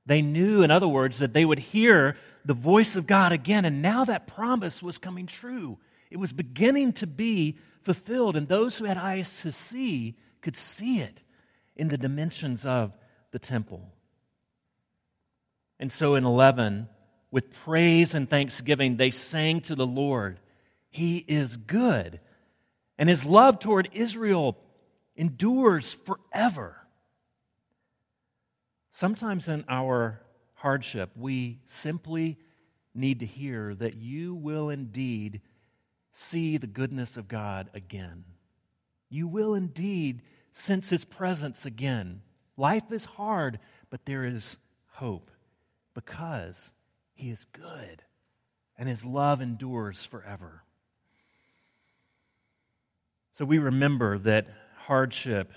They 0.07 0.23
knew, 0.23 0.62
in 0.62 0.71
other 0.71 0.88
words, 0.88 1.19
that 1.19 1.33
they 1.33 1.45
would 1.45 1.59
hear 1.59 2.17
the 2.45 2.55
voice 2.55 2.95
of 2.95 3.07
God 3.07 3.33
again, 3.33 3.64
and 3.64 3.81
now 3.81 4.05
that 4.05 4.26
promise 4.26 4.83
was 4.83 4.99
coming 4.99 5.26
true. 5.26 5.79
It 6.14 6.21
was 6.21 6.33
beginning 6.33 6.92
to 6.94 7.09
be 7.09 7.59
fulfilled, 7.83 8.37
and 8.37 8.47
those 8.47 8.78
who 8.78 8.85
had 8.85 8.97
eyes 8.97 9.40
to 9.42 9.50
see 9.50 10.14
could 10.42 10.56
see 10.56 11.00
it 11.00 11.18
in 11.75 11.88
the 11.88 11.99
dimensions 11.99 12.64
of 12.64 12.97
the 13.33 13.40
temple. 13.40 13.92
And 15.80 15.92
so 15.92 16.14
in 16.14 16.25
11, 16.25 16.88
with 17.33 17.52
praise 17.52 18.14
and 18.14 18.30
thanksgiving, 18.30 18.97
they 18.97 19.11
sang 19.11 19.61
to 19.62 19.75
the 19.75 19.88
Lord, 19.88 20.38
He 20.88 21.16
is 21.16 21.56
good, 21.56 22.21
and 22.97 23.09
His 23.09 23.25
love 23.25 23.59
toward 23.59 23.88
Israel 23.92 24.56
endures 25.16 25.94
forever. 25.94 26.76
Sometimes 28.92 29.49
in 29.49 29.64
our 29.68 30.23
hardship, 30.52 31.11
we 31.16 31.59
simply 31.66 32.38
need 32.94 33.18
to 33.18 33.26
hear 33.26 33.75
that 33.75 33.97
you 33.97 34.37
will 34.37 34.71
indeed 34.71 35.40
see 36.14 36.56
the 36.56 36.66
goodness 36.66 37.16
of 37.16 37.28
God 37.28 37.68
again. 37.75 38.25
You 39.11 39.28
will 39.28 39.54
indeed 39.54 40.23
sense 40.52 40.88
His 40.88 41.04
presence 41.04 41.66
again. 41.66 42.23
Life 42.56 42.90
is 42.90 43.04
hard, 43.04 43.59
but 43.90 44.06
there 44.06 44.25
is 44.25 44.56
hope 44.92 45.30
because 45.92 46.71
He 47.14 47.30
is 47.30 47.44
good 47.52 48.02
and 48.78 48.88
His 48.88 49.04
love 49.04 49.42
endures 49.42 50.04
forever. 50.04 50.62
So 53.33 53.44
we 53.44 53.59
remember 53.59 54.18
that 54.18 54.47
hardship 54.76 55.52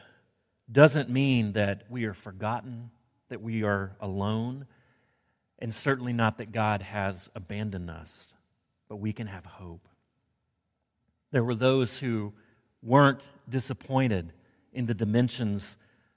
doesn't 0.71 1.09
mean 1.09 1.53
that 1.53 1.83
we 1.89 2.05
are 2.05 2.13
forgotten 2.13 2.89
that 3.29 3.41
we 3.41 3.63
are 3.63 3.95
alone, 3.99 4.65
and 5.59 5.75
certainly 5.75 6.13
not 6.13 6.37
that 6.37 6.51
God 6.51 6.81
has 6.81 7.29
abandoned 7.35 7.89
us, 7.89 8.33
but 8.87 8.97
we 8.97 9.13
can 9.13 9.27
have 9.27 9.45
hope. 9.45 9.87
There 11.31 11.43
were 11.43 11.55
those 11.55 11.99
who 11.99 12.33
weren't 12.81 13.21
disappointed 13.49 14.31
in 14.73 14.85
the 14.85 14.93
dimensions 14.93 15.75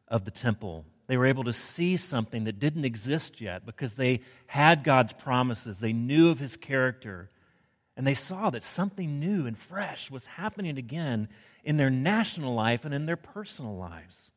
of 0.09 0.25
the 0.25 0.31
temple. 0.31 0.85
They 1.07 1.17
were 1.17 1.27
able 1.27 1.45
to 1.45 1.53
see 1.53 1.97
something 1.97 2.45
that 2.45 2.61
didn't 2.61 2.85
exist 2.85 3.41
yet 3.41 3.67
because 3.67 3.97
they 3.97 4.21
had 4.47 4.85
God's 4.85 5.13
promises. 5.13 5.81
They 5.81 5.93
knew 5.93 6.31
of 6.31 6.39
his 6.39 6.57
character. 6.57 7.31
And 7.97 8.07
they 8.07 8.15
saw 8.15 8.51
that 8.51 8.65
something 8.65 9.19
new 9.19 9.47
and 9.47 9.59
fresh 9.59 10.11
was 10.11 10.27
happening 10.27 10.79
again 10.79 11.29
in 11.65 11.77
their 11.77 11.91
national 11.91 12.55
life 12.55 12.85
and 12.85 12.95
in 12.95 13.07
their 13.07 13.17
personal 13.17 13.77
lives. 13.77 14.31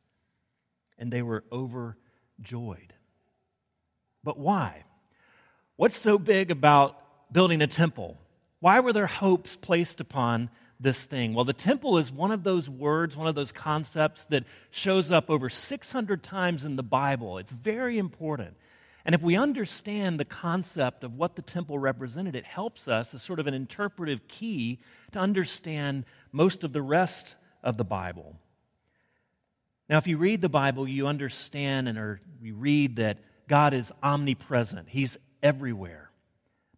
And 0.98 1.12
they 1.12 1.22
were 1.22 1.44
overjoyed. 1.52 2.92
But 4.22 4.38
why? 4.38 4.84
What's 5.76 5.98
so 5.98 6.18
big 6.18 6.50
about 6.50 7.32
building 7.32 7.62
a 7.62 7.66
temple? 7.66 8.16
Why 8.60 8.80
were 8.80 8.92
their 8.92 9.06
hopes 9.06 9.56
placed 9.56 10.00
upon 10.00 10.50
this 10.80 11.02
thing? 11.02 11.34
Well, 11.34 11.44
the 11.44 11.52
temple 11.52 11.98
is 11.98 12.10
one 12.10 12.30
of 12.30 12.42
those 12.42 12.68
words, 12.68 13.16
one 13.16 13.26
of 13.26 13.34
those 13.34 13.52
concepts 13.52 14.24
that 14.24 14.44
shows 14.70 15.12
up 15.12 15.30
over 15.30 15.48
600 15.48 16.22
times 16.22 16.64
in 16.64 16.76
the 16.76 16.82
Bible. 16.82 17.38
It's 17.38 17.52
very 17.52 17.98
important. 17.98 18.56
And 19.04 19.14
if 19.14 19.20
we 19.20 19.36
understand 19.36 20.18
the 20.18 20.24
concept 20.24 21.04
of 21.04 21.14
what 21.14 21.36
the 21.36 21.42
temple 21.42 21.78
represented, 21.78 22.34
it 22.34 22.44
helps 22.44 22.88
us 22.88 23.14
as 23.14 23.22
sort 23.22 23.38
of 23.38 23.46
an 23.46 23.54
interpretive 23.54 24.26
key 24.28 24.80
to 25.12 25.18
understand 25.18 26.04
most 26.32 26.64
of 26.64 26.72
the 26.72 26.82
rest 26.82 27.34
of 27.62 27.76
the 27.76 27.84
Bible. 27.84 28.36
Now, 29.88 29.98
if 29.98 30.06
you 30.06 30.16
read 30.16 30.40
the 30.40 30.48
Bible, 30.48 30.88
you 30.88 31.06
understand 31.06 31.88
and 31.88 31.98
or 31.98 32.20
you 32.40 32.54
read 32.54 32.96
that 32.96 33.18
God 33.46 33.74
is 33.74 33.92
omnipresent. 34.02 34.88
He's 34.88 35.18
everywhere. 35.42 36.10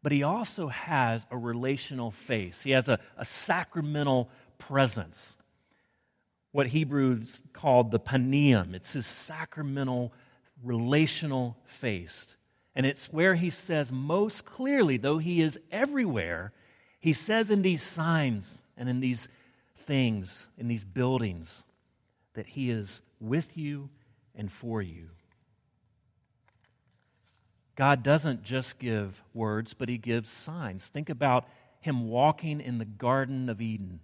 But 0.07 0.13
he 0.13 0.23
also 0.23 0.69
has 0.69 1.27
a 1.33 1.37
relational 1.37 2.13
face. 2.13 2.63
He 2.63 2.71
has 2.71 2.89
a, 2.89 3.01
a 3.19 3.25
sacramental 3.25 4.31
presence. 4.57 5.35
What 6.53 6.69
Hebrews 6.69 7.41
called 7.53 7.91
the 7.91 7.99
panim. 7.99 8.73
It's 8.73 8.93
his 8.93 9.05
sacramental, 9.05 10.13
relational 10.63 11.57
face. 11.65 12.29
And 12.77 12.87
it's 12.87 13.13
where 13.13 13.35
he 13.35 13.51
says 13.51 13.91
most 13.91 14.45
clearly, 14.45 14.97
though 14.97 15.19
he 15.19 15.41
is 15.41 15.59
everywhere, 15.73 16.53
he 17.01 17.13
says 17.13 17.51
in 17.51 17.63
these 17.63 17.83
signs 17.83 18.63
and 18.77 18.89
in 18.89 19.01
these 19.01 19.27
things, 19.87 20.47
in 20.57 20.69
these 20.69 20.85
buildings, 20.85 21.65
that 22.35 22.47
He 22.47 22.71
is 22.71 23.01
with 23.19 23.57
you 23.59 23.91
and 24.37 24.53
for 24.53 24.81
you. 24.81 25.09
God 27.77 28.03
doesn't 28.03 28.43
just 28.43 28.79
give 28.79 29.23
words, 29.35 29.75
but 29.75 29.89
He 29.89 29.99
gives 29.99 30.33
signs. 30.33 30.87
Think 30.87 31.11
about 31.11 31.47
Him 31.81 32.09
walking 32.09 32.61
in 32.61 32.79
the 32.79 32.87
Garden 32.87 33.49
of 33.49 33.61
Eden. 33.61 34.01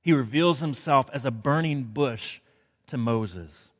He 0.00 0.12
reveals 0.12 0.60
Himself 0.60 1.08
as 1.12 1.26
a 1.26 1.30
burning 1.30 1.84
bush 1.84 2.40
to 2.88 2.96
Moses. 2.96 3.70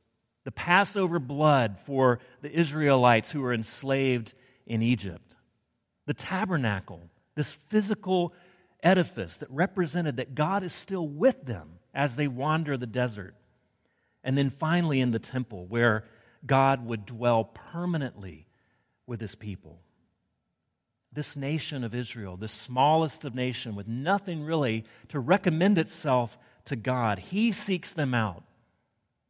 The 0.44 0.52
Passover 0.52 1.18
blood 1.18 1.78
for 1.86 2.20
the 2.42 2.52
Israelites 2.52 3.32
who 3.32 3.40
were 3.40 3.54
enslaved 3.54 4.34
in 4.66 4.82
Egypt. 4.82 5.36
The 6.06 6.14
tabernacle, 6.14 7.00
this 7.34 7.52
physical 7.52 8.34
edifice 8.82 9.38
that 9.38 9.50
represented 9.50 10.16
that 10.16 10.34
God 10.34 10.62
is 10.62 10.74
still 10.74 11.08
with 11.08 11.44
them 11.44 11.70
as 11.94 12.16
they 12.16 12.28
wander 12.28 12.76
the 12.76 12.86
desert. 12.86 13.34
And 14.22 14.36
then 14.36 14.50
finally 14.50 15.00
in 15.00 15.10
the 15.10 15.18
temple, 15.18 15.66
where 15.66 16.04
God 16.46 16.84
would 16.86 17.06
dwell 17.06 17.44
permanently 17.44 18.46
with 19.10 19.20
his 19.20 19.34
people. 19.34 19.80
This 21.12 21.34
nation 21.34 21.82
of 21.82 21.96
Israel, 21.96 22.36
the 22.36 22.46
smallest 22.46 23.24
of 23.24 23.34
nation 23.34 23.74
with 23.74 23.88
nothing 23.88 24.44
really 24.44 24.84
to 25.08 25.18
recommend 25.18 25.78
itself 25.78 26.38
to 26.66 26.76
God, 26.76 27.18
he 27.18 27.50
seeks 27.50 27.92
them 27.92 28.14
out. 28.14 28.44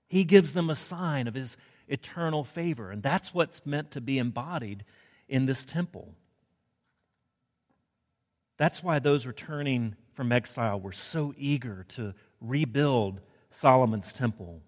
He 0.07 0.25
gives 0.25 0.53
them 0.53 0.69
a 0.69 0.77
sign 0.77 1.27
of 1.27 1.35
his 1.35 1.57
eternal 1.89 2.45
favor. 2.45 2.91
And 2.91 3.03
that's 3.03 3.33
what's 3.33 3.65
meant 3.65 3.93
to 3.93 4.03
be 4.03 4.19
embodied 4.19 4.85
in 5.31 5.47
this 5.47 5.65
temple. 5.65 6.15
That's 8.59 8.83
why 8.83 8.99
those 8.99 9.25
returning 9.25 9.97
from 10.13 10.31
exile 10.31 10.79
were 10.79 10.93
so 10.93 11.33
eager 11.39 11.87
to 11.91 12.13
rebuild 12.43 13.21
Solomon's 13.51 14.13
temple. 14.13 14.61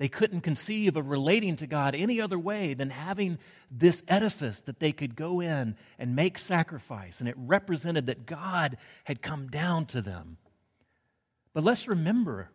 They 0.00 0.08
couldn't 0.08 0.40
conceive 0.40 0.96
of 0.96 1.10
relating 1.10 1.56
to 1.56 1.66
God 1.66 1.94
any 1.94 2.22
other 2.22 2.38
way 2.38 2.72
than 2.72 2.88
having 2.88 3.36
this 3.70 4.02
edifice 4.08 4.62
that 4.62 4.80
they 4.80 4.92
could 4.92 5.14
go 5.14 5.40
in 5.40 5.76
and 5.98 6.16
make 6.16 6.38
sacrifice. 6.38 7.20
And 7.20 7.28
it 7.28 7.34
represented 7.36 8.06
that 8.06 8.24
God 8.24 8.78
had 9.04 9.20
come 9.20 9.48
down 9.48 9.84
to 9.86 10.00
them. 10.00 10.38
But 11.52 11.64
let's 11.64 11.86
remember 11.86 12.48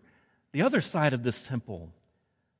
the 0.54 0.64
other 0.64 0.82
side 0.82 1.14
of 1.14 1.22
this 1.22 1.46
temple 1.46 1.92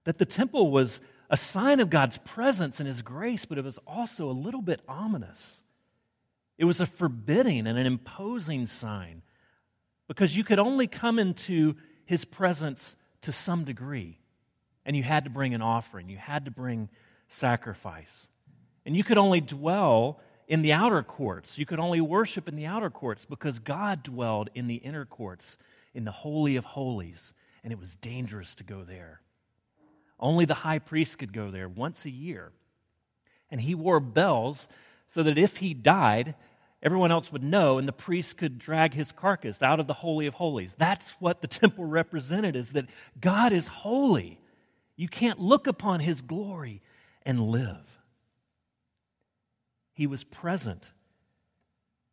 that 0.04 0.20
the 0.20 0.26
temple 0.26 0.70
was 0.70 1.02
a 1.32 1.38
sign 1.38 1.80
of 1.80 1.90
God's 1.90 2.20
presence 2.20 2.80
and 2.80 2.86
His 2.86 3.02
grace, 3.02 3.44
but 3.44 3.58
it 3.58 3.66
was 3.66 3.80
also 3.88 4.30
a 4.30 4.34
little 4.34 4.62
bit 4.62 4.82
ominous. 4.88 5.64
It 6.60 6.66
was 6.66 6.80
a 6.80 6.86
forbidding 6.86 7.66
and 7.66 7.80
an 7.80 7.88
imposing 7.88 8.68
sign 8.68 9.24
because 10.08 10.38
you 10.38 10.44
could 10.44 10.60
only 10.60 10.86
come 10.86 11.18
into 11.18 11.74
His 12.06 12.24
presence 12.24 12.96
to 13.24 13.32
some 13.32 13.64
degree 13.64 14.20
and 14.86 14.96
you 14.96 15.04
had 15.04 15.24
to 15.24 15.30
bring 15.30 15.54
an 15.54 15.62
offering, 15.62 16.10
you 16.10 16.18
had 16.18 16.46
to 16.46 16.52
bring 16.52 16.90
sacrifice. 17.28 18.28
And 18.86 18.96
you 18.96 19.04
could 19.04 19.18
only 19.18 19.42
dwell 19.42 20.20
in 20.48 20.62
the 20.62 20.74
outer 20.74 21.02
courts. 21.02 21.58
You 21.58 21.66
could 21.66 21.80
only 21.80 22.02
worship 22.02 22.48
in 22.48 22.56
the 22.56 22.68
outer 22.68 22.90
courts 22.90 23.26
because 23.26 23.58
God 23.60 24.04
dwelled 24.04 24.50
in 24.54 24.68
the 24.68 24.76
inner 24.76 25.06
courts, 25.06 25.58
in 25.94 26.06
the 26.06 26.12
Holy 26.12 26.56
of 26.56 26.66
Holies, 26.66 27.34
and 27.64 27.74
it 27.74 27.80
was 27.80 27.96
dangerous 27.96 28.54
to 28.56 28.64
go 28.64 28.84
there. 28.84 29.22
Only 30.20 30.46
the 30.46 30.54
high 30.54 30.80
priest 30.80 31.18
could 31.18 31.34
go 31.34 31.50
there 31.50 31.68
once 31.68 32.06
a 32.06 32.12
year. 32.12 32.52
And 33.50 33.60
he 33.60 33.76
wore 33.76 34.00
bells 34.00 34.68
so 35.08 35.24
that 35.24 35.38
if 35.38 35.58
he 35.58 35.74
died, 35.74 36.36
everyone 36.86 37.12
else 37.12 37.32
would 37.32 37.44
know 37.44 37.78
and 37.80 37.88
the 37.88 37.94
priest 37.94 38.38
could 38.38 38.60
drag 38.60 38.94
his 38.94 39.12
carcass 39.12 39.62
out 39.62 39.80
of 39.80 39.88
the 39.88 39.94
holy 39.94 40.28
of 40.28 40.36
holies 40.36 40.76
that's 40.78 41.14
what 41.14 41.42
the 41.42 41.48
temple 41.62 41.84
represented 41.84 42.56
is 42.56 42.72
that 42.72 42.86
god 43.20 43.52
is 43.52 43.68
holy 43.68 44.40
you 44.96 45.08
can't 45.08 45.40
look 45.40 45.68
upon 45.68 46.00
his 46.00 46.22
glory 46.22 46.82
and 47.24 47.40
live. 47.40 47.86
He 49.94 50.08
was 50.08 50.24
present 50.24 50.92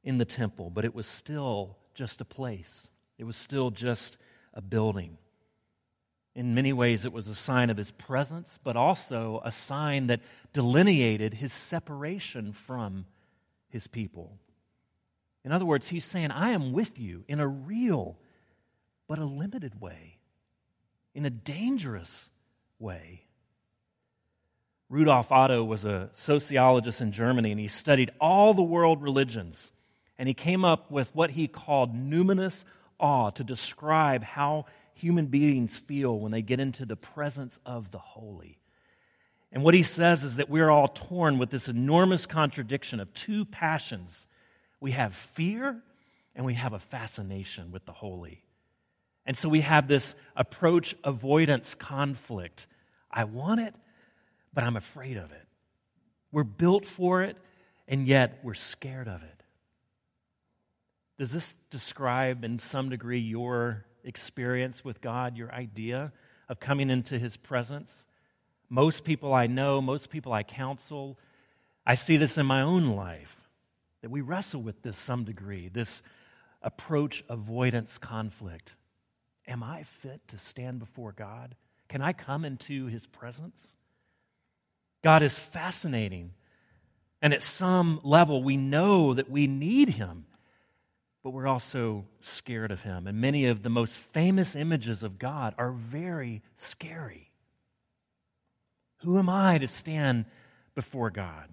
in 0.04 0.18
the 0.18 0.24
temple, 0.24 0.70
but 0.70 0.84
it 0.84 0.94
was 0.94 1.06
still 1.06 1.76
just 1.94 2.20
a 2.20 2.24
place, 2.24 2.88
it 3.18 3.24
was 3.24 3.36
still 3.36 3.70
just 3.70 4.16
a 4.54 4.60
building. 4.60 5.18
In 6.34 6.54
many 6.54 6.72
ways, 6.72 7.04
it 7.04 7.12
was 7.12 7.28
a 7.28 7.34
sign 7.34 7.68
of 7.68 7.76
his 7.76 7.92
presence, 7.92 8.58
but 8.64 8.74
also 8.74 9.42
a 9.44 9.52
sign 9.52 10.06
that 10.06 10.20
delineated 10.54 11.34
his 11.34 11.52
separation 11.52 12.54
from 12.54 13.04
his 13.68 13.86
people. 13.86 14.38
In 15.44 15.52
other 15.52 15.66
words, 15.66 15.88
he's 15.88 16.06
saying, 16.06 16.30
I 16.30 16.50
am 16.50 16.72
with 16.72 16.98
you 16.98 17.24
in 17.28 17.38
a 17.38 17.46
real 17.46 18.16
but 19.08 19.18
a 19.18 19.26
limited 19.26 19.78
way, 19.78 20.20
in 21.14 21.26
a 21.26 21.30
dangerous 21.30 22.30
way. 22.82 23.22
Rudolf 24.90 25.32
Otto 25.32 25.64
was 25.64 25.86
a 25.86 26.10
sociologist 26.12 27.00
in 27.00 27.12
Germany, 27.12 27.50
and 27.50 27.58
he 27.58 27.68
studied 27.68 28.10
all 28.20 28.52
the 28.52 28.62
world 28.62 29.02
religions. 29.02 29.72
And 30.18 30.28
he 30.28 30.34
came 30.34 30.66
up 30.66 30.90
with 30.90 31.08
what 31.14 31.30
he 31.30 31.48
called 31.48 31.94
numinous 31.94 32.64
awe 33.00 33.30
to 33.30 33.42
describe 33.42 34.22
how 34.22 34.66
human 34.92 35.26
beings 35.26 35.78
feel 35.78 36.18
when 36.18 36.30
they 36.30 36.42
get 36.42 36.60
into 36.60 36.84
the 36.84 36.96
presence 36.96 37.58
of 37.64 37.90
the 37.90 37.98
holy. 37.98 38.58
And 39.50 39.62
what 39.62 39.74
he 39.74 39.82
says 39.82 40.24
is 40.24 40.36
that 40.36 40.50
we're 40.50 40.70
all 40.70 40.88
torn 40.88 41.38
with 41.38 41.50
this 41.50 41.68
enormous 41.68 42.26
contradiction 42.26 43.00
of 43.00 43.12
two 43.14 43.44
passions 43.46 44.26
we 44.80 44.90
have 44.90 45.14
fear 45.14 45.80
and 46.34 46.44
we 46.44 46.54
have 46.54 46.72
a 46.72 46.78
fascination 46.78 47.70
with 47.70 47.86
the 47.86 47.92
holy. 47.92 48.42
And 49.24 49.38
so 49.38 49.48
we 49.48 49.60
have 49.60 49.86
this 49.86 50.14
approach 50.34 50.96
avoidance 51.04 51.74
conflict 51.74 52.66
I 53.12 53.24
want 53.24 53.60
it, 53.60 53.74
but 54.54 54.64
I'm 54.64 54.76
afraid 54.76 55.16
of 55.16 55.32
it. 55.32 55.46
We're 56.30 56.44
built 56.44 56.86
for 56.86 57.22
it, 57.22 57.36
and 57.86 58.06
yet 58.06 58.40
we're 58.42 58.54
scared 58.54 59.08
of 59.08 59.22
it. 59.22 59.42
Does 61.18 61.32
this 61.32 61.54
describe, 61.70 62.44
in 62.44 62.58
some 62.58 62.88
degree, 62.88 63.20
your 63.20 63.84
experience 64.02 64.84
with 64.84 65.00
God, 65.00 65.36
your 65.36 65.52
idea 65.52 66.12
of 66.48 66.58
coming 66.58 66.90
into 66.90 67.18
His 67.18 67.36
presence? 67.36 68.06
Most 68.68 69.04
people 69.04 69.34
I 69.34 69.46
know, 69.46 69.82
most 69.82 70.08
people 70.08 70.32
I 70.32 70.42
counsel, 70.42 71.18
I 71.86 71.96
see 71.96 72.16
this 72.16 72.38
in 72.38 72.46
my 72.46 72.62
own 72.62 72.86
life 72.86 73.36
that 74.00 74.10
we 74.10 74.20
wrestle 74.20 74.62
with 74.62 74.82
this 74.82 74.98
some 74.98 75.24
degree, 75.24 75.68
this 75.68 76.02
approach 76.62 77.22
avoidance 77.28 77.98
conflict. 77.98 78.74
Am 79.46 79.62
I 79.62 79.84
fit 79.84 80.20
to 80.28 80.38
stand 80.38 80.78
before 80.78 81.12
God? 81.12 81.54
Can 81.92 82.00
I 82.00 82.14
come 82.14 82.46
into 82.46 82.86
his 82.86 83.04
presence? 83.04 83.74
God 85.04 85.20
is 85.20 85.38
fascinating. 85.38 86.32
And 87.20 87.34
at 87.34 87.42
some 87.42 88.00
level, 88.02 88.42
we 88.42 88.56
know 88.56 89.12
that 89.12 89.28
we 89.30 89.46
need 89.46 89.90
him, 89.90 90.24
but 91.22 91.32
we're 91.32 91.46
also 91.46 92.06
scared 92.22 92.72
of 92.72 92.80
him. 92.80 93.06
And 93.06 93.20
many 93.20 93.44
of 93.44 93.62
the 93.62 93.68
most 93.68 93.94
famous 93.94 94.56
images 94.56 95.02
of 95.02 95.18
God 95.18 95.54
are 95.58 95.72
very 95.72 96.40
scary. 96.56 97.30
Who 99.02 99.18
am 99.18 99.28
I 99.28 99.58
to 99.58 99.68
stand 99.68 100.24
before 100.74 101.10
God? 101.10 101.50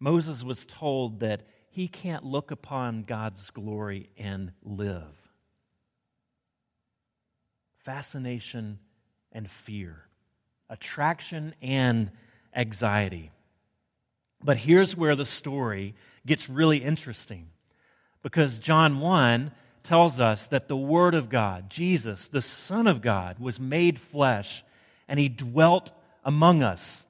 Moses 0.00 0.42
was 0.42 0.64
told 0.64 1.20
that 1.20 1.42
he 1.68 1.88
can't 1.88 2.24
look 2.24 2.50
upon 2.50 3.02
God's 3.02 3.50
glory 3.50 4.08
and 4.16 4.52
live. 4.62 5.14
Fascination 7.84 8.78
and 9.34 9.50
fear, 9.50 10.04
attraction 10.70 11.54
and 11.60 12.10
anxiety. 12.54 13.30
But 14.42 14.56
here's 14.56 14.96
where 14.96 15.16
the 15.16 15.26
story 15.26 15.94
gets 16.24 16.48
really 16.48 16.78
interesting 16.78 17.48
because 18.22 18.58
John 18.58 19.00
1 19.00 19.50
tells 19.82 20.18
us 20.20 20.46
that 20.46 20.68
the 20.68 20.76
Word 20.76 21.14
of 21.14 21.28
God, 21.28 21.68
Jesus, 21.68 22.28
the 22.28 22.42
Son 22.42 22.86
of 22.86 23.02
God, 23.02 23.38
was 23.38 23.60
made 23.60 23.98
flesh 23.98 24.64
and 25.08 25.18
he 25.18 25.28
dwelt 25.28 25.92
among 26.24 26.62
us 26.62 27.04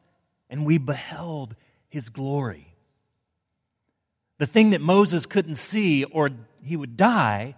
and 0.51 0.67
we 0.67 0.79
beheld 0.79 1.55
his 1.89 2.09
glory. 2.09 2.75
The 4.39 4.47
thing 4.47 4.71
that 4.71 4.81
Moses 4.81 5.27
couldn't 5.27 5.57
see 5.57 6.05
or 6.05 6.31
he 6.63 6.77
would 6.77 6.97
die, 6.97 7.55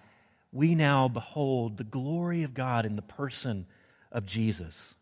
we 0.52 0.74
now 0.74 1.08
behold 1.08 1.76
the 1.76 1.84
glory 1.84 2.42
of 2.42 2.54
God 2.54 2.84
in 2.84 2.96
the 2.96 3.02
person 3.02 3.66
of 4.16 4.24
Jesus. 4.24 4.94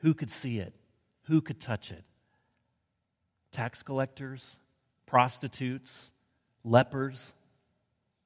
Who 0.00 0.12
could 0.12 0.30
see 0.30 0.58
it? 0.58 0.74
Who 1.24 1.40
could 1.40 1.60
touch 1.60 1.90
it? 1.90 2.04
Tax 3.52 3.82
collectors, 3.82 4.56
prostitutes, 5.06 6.10
lepers, 6.62 7.32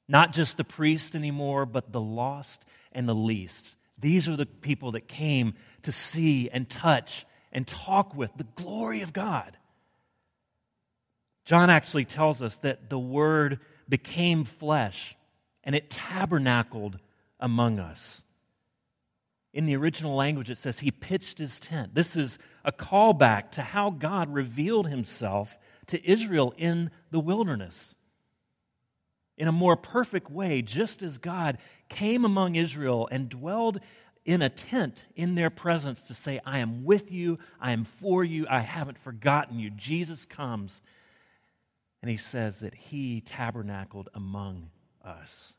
not 0.09 0.33
just 0.33 0.57
the 0.57 0.65
priest 0.65 1.15
anymore, 1.15 1.65
but 1.65 1.93
the 1.93 2.01
lost 2.01 2.65
and 2.91 3.09
the 3.09 3.15
least. 3.15 3.77
These 3.97 4.29
are 4.29 4.37
the 4.37 4.45
people 4.45 4.93
that 4.93 5.07
came 5.07 5.55
to 5.83 5.93
see 5.93 6.51
and 6.51 6.69
touch 6.69 7.25
and 7.53 7.65
talk 7.65 8.17
with 8.17 8.31
the 8.37 8.47
glory 8.57 9.03
of 9.03 9.13
God. 9.13 9.57
John 11.45 11.71
actually 11.71 12.07
tells 12.07 12.43
us 12.43 12.57
that 12.57 12.91
the 12.91 12.99
Word 12.99 13.61
became 13.89 14.45
flesh 14.45 15.17
and 15.63 15.77
it 15.77 15.91
tabernacled 15.91 16.99
among 17.39 17.79
us. 17.79 18.25
In 19.53 19.67
the 19.67 19.77
original 19.77 20.15
language, 20.15 20.49
it 20.49 20.57
says 20.57 20.79
he 20.79 20.91
pitched 20.91 21.39
his 21.39 21.61
tent. 21.61 21.95
This 21.95 22.17
is 22.17 22.39
a 22.65 22.73
callback 22.73 23.53
to 23.53 23.63
how 23.63 23.91
God 23.91 24.33
revealed 24.33 24.89
himself 24.89 25.59
to 25.89 26.11
Israel 26.11 26.55
in 26.57 26.91
the 27.11 27.21
wilderness. 27.21 27.95
In 29.37 29.49
a 29.49 29.53
more 29.53 29.77
perfect 29.77 30.31
way, 30.31 30.63
just 30.63 31.03
as 31.03 31.19
God 31.19 31.59
came 31.89 32.25
among 32.25 32.55
Israel 32.55 33.09
and 33.11 33.29
dwelled 33.29 33.81
in 34.25 34.41
a 34.41 34.49
tent 34.49 35.05
in 35.17 35.35
their 35.35 35.51
presence 35.51 36.05
to 36.05 36.15
say, 36.15 36.41
I 36.47 36.59
am 36.61 36.85
with 36.85 37.11
you, 37.11 37.39
I 37.61 37.73
am 37.73 37.85
for 37.85 38.25
you, 38.25 38.47
I 38.49 38.61
haven't 38.61 38.99
forgotten 38.99 39.59
you. 39.59 39.71
Jesus 39.71 40.25
comes 40.25 40.81
and 42.01 42.11
he 42.11 42.17
says 42.17 42.61
that 42.61 42.75
he 42.75 43.21
tabernacled 43.21 44.09
among 44.15 44.71
us. 45.05 45.55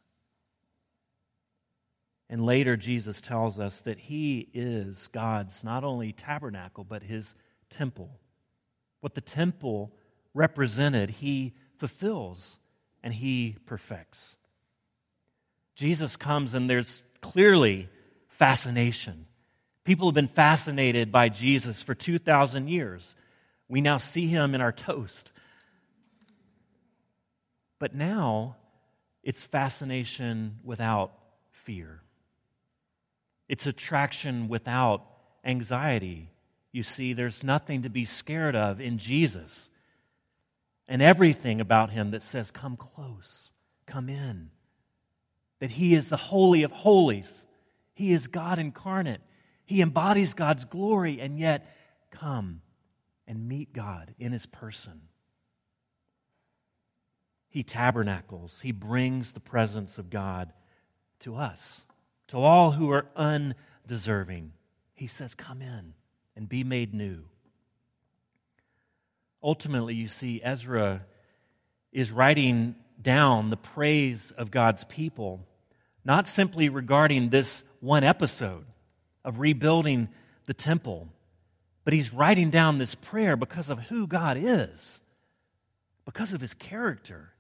And 2.30 2.46
later, 2.46 2.78
Jesus 2.78 3.22
tells 3.22 3.60
us 3.60 3.82
that 3.82 4.00
he 4.00 4.50
is 4.54 5.08
God's 5.08 5.64
not 5.64 5.84
only 5.84 6.14
tabernacle, 6.14 6.84
but 6.84 7.04
his 7.04 7.36
temple. 7.70 8.10
What 9.02 9.14
the 9.14 9.22
temple 9.22 9.92
represented, 10.34 11.10
he 11.10 11.54
fulfills 11.78 12.58
and 13.04 13.14
he 13.14 13.58
perfects. 13.66 14.36
Jesus 15.76 16.16
comes, 16.16 16.54
and 16.54 16.70
there's 16.70 17.04
clearly 17.22 17.90
fascination. 18.30 19.26
People 19.84 20.08
have 20.08 20.16
been 20.16 20.28
fascinated 20.28 21.12
by 21.12 21.30
Jesus 21.30 21.82
for 21.82 21.96
2,000 21.96 22.68
years. 22.68 23.16
We 23.68 23.82
now 23.82 23.98
see 23.98 24.28
him 24.28 24.56
in 24.56 24.62
our 24.62 24.72
toast. 24.72 25.32
But 27.80 27.94
now, 27.94 28.56
it's 29.24 29.44
fascination 29.44 30.60
without 30.64 31.12
fear. 31.52 32.03
It's 33.48 33.68
attraction 33.68 34.48
without 34.48 35.06
anxiety. 35.44 36.30
You 36.72 36.84
see, 36.84 37.14
there's 37.14 37.44
nothing 37.44 37.84
to 37.84 37.90
be 37.90 38.06
scared 38.06 38.56
of 38.56 38.82
in 38.82 38.98
Jesus. 38.98 39.70
And 40.88 41.02
everything 41.02 41.62
about 41.62 41.92
him 41.92 42.12
that 42.12 42.24
says, 42.24 42.52
Come 42.52 42.78
close, 42.78 43.52
come 43.86 44.10
in. 44.10 44.50
That 45.60 45.72
he 45.72 45.96
is 45.96 46.10
the 46.10 46.18
Holy 46.18 46.64
of 46.64 46.72
Holies. 46.72 47.44
He 47.94 48.12
is 48.12 48.28
God 48.28 48.60
incarnate. 48.60 49.22
He 49.66 49.82
embodies 49.82 50.34
God's 50.34 50.66
glory, 50.66 51.22
and 51.22 51.40
yet, 51.40 51.76
come 52.12 52.62
and 53.28 53.48
meet 53.48 53.74
God 53.74 54.14
in 54.20 54.32
his 54.32 54.46
person. 54.46 55.02
He 57.50 57.64
tabernacles, 57.64 58.62
he 58.62 58.72
brings 58.72 59.32
the 59.32 59.40
presence 59.40 60.00
of 60.00 60.10
God 60.10 60.52
to 61.20 61.36
us, 61.36 61.86
to 62.30 62.38
all 62.38 62.72
who 62.72 62.92
are 62.92 63.08
undeserving. 63.16 64.54
He 64.94 65.08
says, 65.08 65.34
Come 65.36 65.62
in 65.62 65.94
and 66.36 66.50
be 66.50 66.64
made 66.64 66.94
new. 66.94 67.24
Ultimately, 69.42 69.96
you 69.96 70.08
see, 70.08 70.42
Ezra 70.44 71.06
is 71.92 72.12
writing 72.12 72.76
down 73.02 73.50
the 73.50 73.58
praise 73.58 74.32
of 74.38 74.52
God's 74.52 74.84
people, 74.86 75.46
not 76.06 76.28
simply 76.28 76.70
regarding 76.70 77.30
this 77.30 77.64
one 77.82 78.04
episode 78.04 78.66
of 79.26 79.40
rebuilding 79.40 80.10
the 80.46 80.54
temple, 80.54 81.08
but 81.84 81.94
he's 81.94 82.14
writing 82.14 82.50
down 82.50 82.78
this 82.78 82.96
prayer 82.96 83.36
because 83.36 83.70
of 83.70 83.80
who 83.80 84.08
God 84.08 84.38
is, 84.40 85.00
because 86.06 86.34
of 86.34 86.42
his 86.42 86.54
character. 86.54 87.34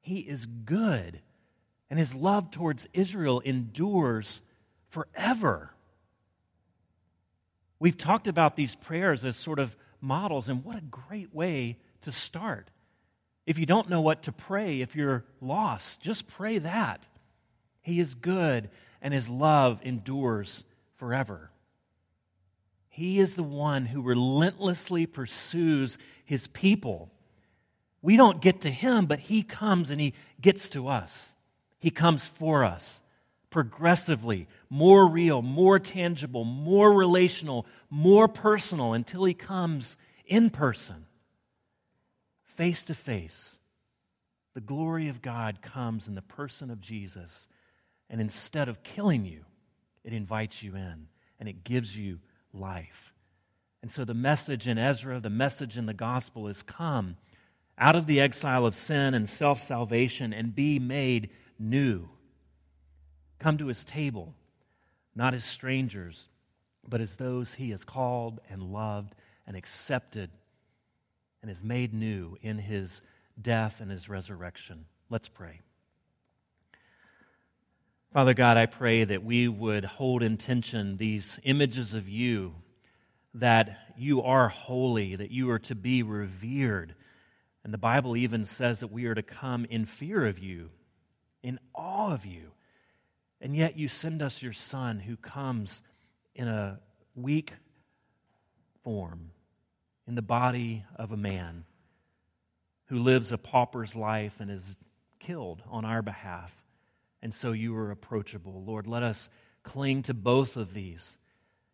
He 0.00 0.18
is 0.18 0.46
good, 0.46 1.20
and 1.92 1.98
his 1.98 2.14
love 2.14 2.50
towards 2.50 2.88
Israel 2.94 3.40
endures 3.40 4.40
forever. 4.88 5.70
We've 7.78 7.98
talked 7.98 8.28
about 8.28 8.56
these 8.56 8.74
prayers 8.74 9.26
as 9.26 9.36
sort 9.36 9.58
of 9.58 9.76
models, 10.00 10.48
and 10.48 10.64
what 10.64 10.78
a 10.78 10.80
great 10.80 11.34
way 11.34 11.76
to 12.00 12.10
start. 12.10 12.70
If 13.44 13.58
you 13.58 13.66
don't 13.66 13.90
know 13.90 14.00
what 14.00 14.22
to 14.22 14.32
pray, 14.32 14.80
if 14.80 14.96
you're 14.96 15.26
lost, 15.42 16.00
just 16.00 16.28
pray 16.28 16.56
that. 16.60 17.06
He 17.82 18.00
is 18.00 18.14
good, 18.14 18.70
and 19.02 19.12
his 19.12 19.28
love 19.28 19.78
endures 19.82 20.64
forever. 20.96 21.50
He 22.88 23.20
is 23.20 23.34
the 23.34 23.42
one 23.42 23.84
who 23.84 24.00
relentlessly 24.00 25.04
pursues 25.04 25.98
his 26.24 26.46
people. 26.46 27.10
We 28.00 28.16
don't 28.16 28.40
get 28.40 28.62
to 28.62 28.70
him, 28.70 29.04
but 29.04 29.18
he 29.18 29.42
comes 29.42 29.90
and 29.90 30.00
he 30.00 30.14
gets 30.40 30.70
to 30.70 30.88
us. 30.88 31.34
He 31.82 31.90
comes 31.90 32.24
for 32.24 32.62
us 32.62 33.00
progressively, 33.50 34.46
more 34.70 35.04
real, 35.04 35.42
more 35.42 35.80
tangible, 35.80 36.44
more 36.44 36.92
relational, 36.92 37.66
more 37.90 38.28
personal 38.28 38.92
until 38.92 39.24
he 39.24 39.34
comes 39.34 39.96
in 40.24 40.48
person, 40.48 41.06
face 42.56 42.84
to 42.84 42.94
face. 42.94 43.58
The 44.54 44.60
glory 44.60 45.08
of 45.08 45.22
God 45.22 45.60
comes 45.60 46.06
in 46.06 46.14
the 46.14 46.22
person 46.22 46.70
of 46.70 46.80
Jesus. 46.80 47.48
And 48.08 48.20
instead 48.20 48.68
of 48.68 48.84
killing 48.84 49.24
you, 49.24 49.44
it 50.04 50.12
invites 50.12 50.62
you 50.62 50.76
in 50.76 51.08
and 51.40 51.48
it 51.48 51.64
gives 51.64 51.98
you 51.98 52.20
life. 52.54 53.12
And 53.82 53.92
so 53.92 54.04
the 54.04 54.14
message 54.14 54.68
in 54.68 54.78
Ezra, 54.78 55.18
the 55.18 55.30
message 55.30 55.76
in 55.76 55.86
the 55.86 55.94
gospel 55.94 56.46
is 56.46 56.62
come 56.62 57.16
out 57.76 57.96
of 57.96 58.06
the 58.06 58.20
exile 58.20 58.66
of 58.66 58.76
sin 58.76 59.14
and 59.14 59.28
self 59.28 59.58
salvation 59.58 60.32
and 60.32 60.54
be 60.54 60.78
made 60.78 61.30
new. 61.62 62.08
Come 63.38 63.58
to 63.58 63.66
his 63.68 63.84
table, 63.84 64.34
not 65.14 65.34
as 65.34 65.44
strangers, 65.44 66.28
but 66.86 67.00
as 67.00 67.16
those 67.16 67.54
he 67.54 67.70
has 67.70 67.84
called 67.84 68.40
and 68.50 68.62
loved 68.62 69.14
and 69.46 69.56
accepted 69.56 70.30
and 71.42 71.50
is 71.50 71.62
made 71.62 71.94
new 71.94 72.36
in 72.42 72.58
his 72.58 73.02
death 73.40 73.80
and 73.80 73.90
his 73.90 74.08
resurrection. 74.08 74.84
Let's 75.10 75.28
pray. 75.28 75.60
Father 78.12 78.34
God, 78.34 78.56
I 78.56 78.66
pray 78.66 79.04
that 79.04 79.24
we 79.24 79.48
would 79.48 79.84
hold 79.84 80.22
in 80.22 80.36
tension 80.36 80.98
these 80.98 81.38
images 81.44 81.94
of 81.94 82.08
you, 82.08 82.54
that 83.34 83.78
you 83.96 84.22
are 84.22 84.48
holy, 84.48 85.16
that 85.16 85.30
you 85.30 85.50
are 85.50 85.58
to 85.60 85.74
be 85.74 86.02
revered. 86.02 86.94
And 87.64 87.72
the 87.72 87.78
Bible 87.78 88.16
even 88.16 88.44
says 88.44 88.80
that 88.80 88.92
we 88.92 89.06
are 89.06 89.14
to 89.14 89.22
come 89.22 89.64
in 89.64 89.86
fear 89.86 90.26
of 90.26 90.38
you, 90.38 90.70
in 91.42 91.58
awe 91.74 92.12
of 92.12 92.26
you. 92.26 92.52
And 93.40 93.56
yet 93.56 93.76
you 93.76 93.88
send 93.88 94.22
us 94.22 94.42
your 94.42 94.52
Son 94.52 95.00
who 95.00 95.16
comes 95.16 95.82
in 96.34 96.48
a 96.48 96.78
weak 97.14 97.52
form, 98.82 99.30
in 100.06 100.14
the 100.14 100.22
body 100.22 100.84
of 100.96 101.12
a 101.12 101.16
man 101.16 101.64
who 102.86 102.98
lives 102.98 103.32
a 103.32 103.38
pauper's 103.38 103.96
life 103.96 104.34
and 104.40 104.50
is 104.50 104.76
killed 105.18 105.62
on 105.70 105.84
our 105.84 106.02
behalf. 106.02 106.52
And 107.22 107.34
so 107.34 107.52
you 107.52 107.74
are 107.76 107.90
approachable. 107.90 108.64
Lord, 108.66 108.86
let 108.86 109.02
us 109.02 109.28
cling 109.62 110.02
to 110.04 110.14
both 110.14 110.56
of 110.56 110.74
these 110.74 111.16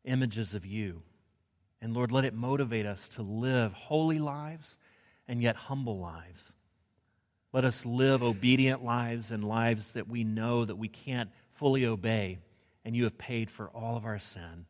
images 0.05 0.55
of 0.55 0.67
you. 0.67 1.03
And 1.81 1.95
Lord, 1.95 2.13
let 2.13 2.25
it 2.25 2.35
motivate 2.35 2.87
us 2.87 3.09
to 3.09 3.23
live 3.23 3.73
holy 3.73 4.19
lives 4.19 4.77
and 5.27 5.43
yet 5.43 5.57
humble 5.57 5.99
lives. 5.99 6.53
Let 7.53 7.65
us 7.65 7.87
live 7.87 8.23
obedient 8.23 8.85
lives 8.85 9.31
and 9.31 9.43
lives 9.43 9.93
that 9.93 10.09
we 10.09 10.25
know 10.25 10.65
that 10.65 10.77
we 10.77 10.89
can't 10.89 11.31
fully 11.55 11.87
obey, 11.87 12.39
and 12.85 12.95
you 12.95 13.05
have 13.05 13.19
paid 13.19 13.51
for 13.51 13.69
all 13.69 13.97
of 13.97 14.05
our 14.05 14.19
sin. 14.19 14.67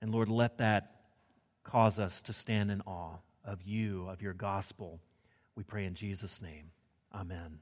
And 0.00 0.12
Lord, 0.12 0.28
let 0.28 0.58
that 0.58 0.92
cause 1.64 1.98
us 1.98 2.20
to 2.22 2.32
stand 2.32 2.70
in 2.70 2.80
awe 2.82 3.16
of 3.44 3.62
you, 3.62 4.08
of 4.08 4.22
your 4.22 4.34
gospel. 4.34 5.00
We 5.54 5.62
pray 5.62 5.84
in 5.84 5.94
Jesus' 5.94 6.42
name. 6.42 6.70
Amen. 7.14 7.58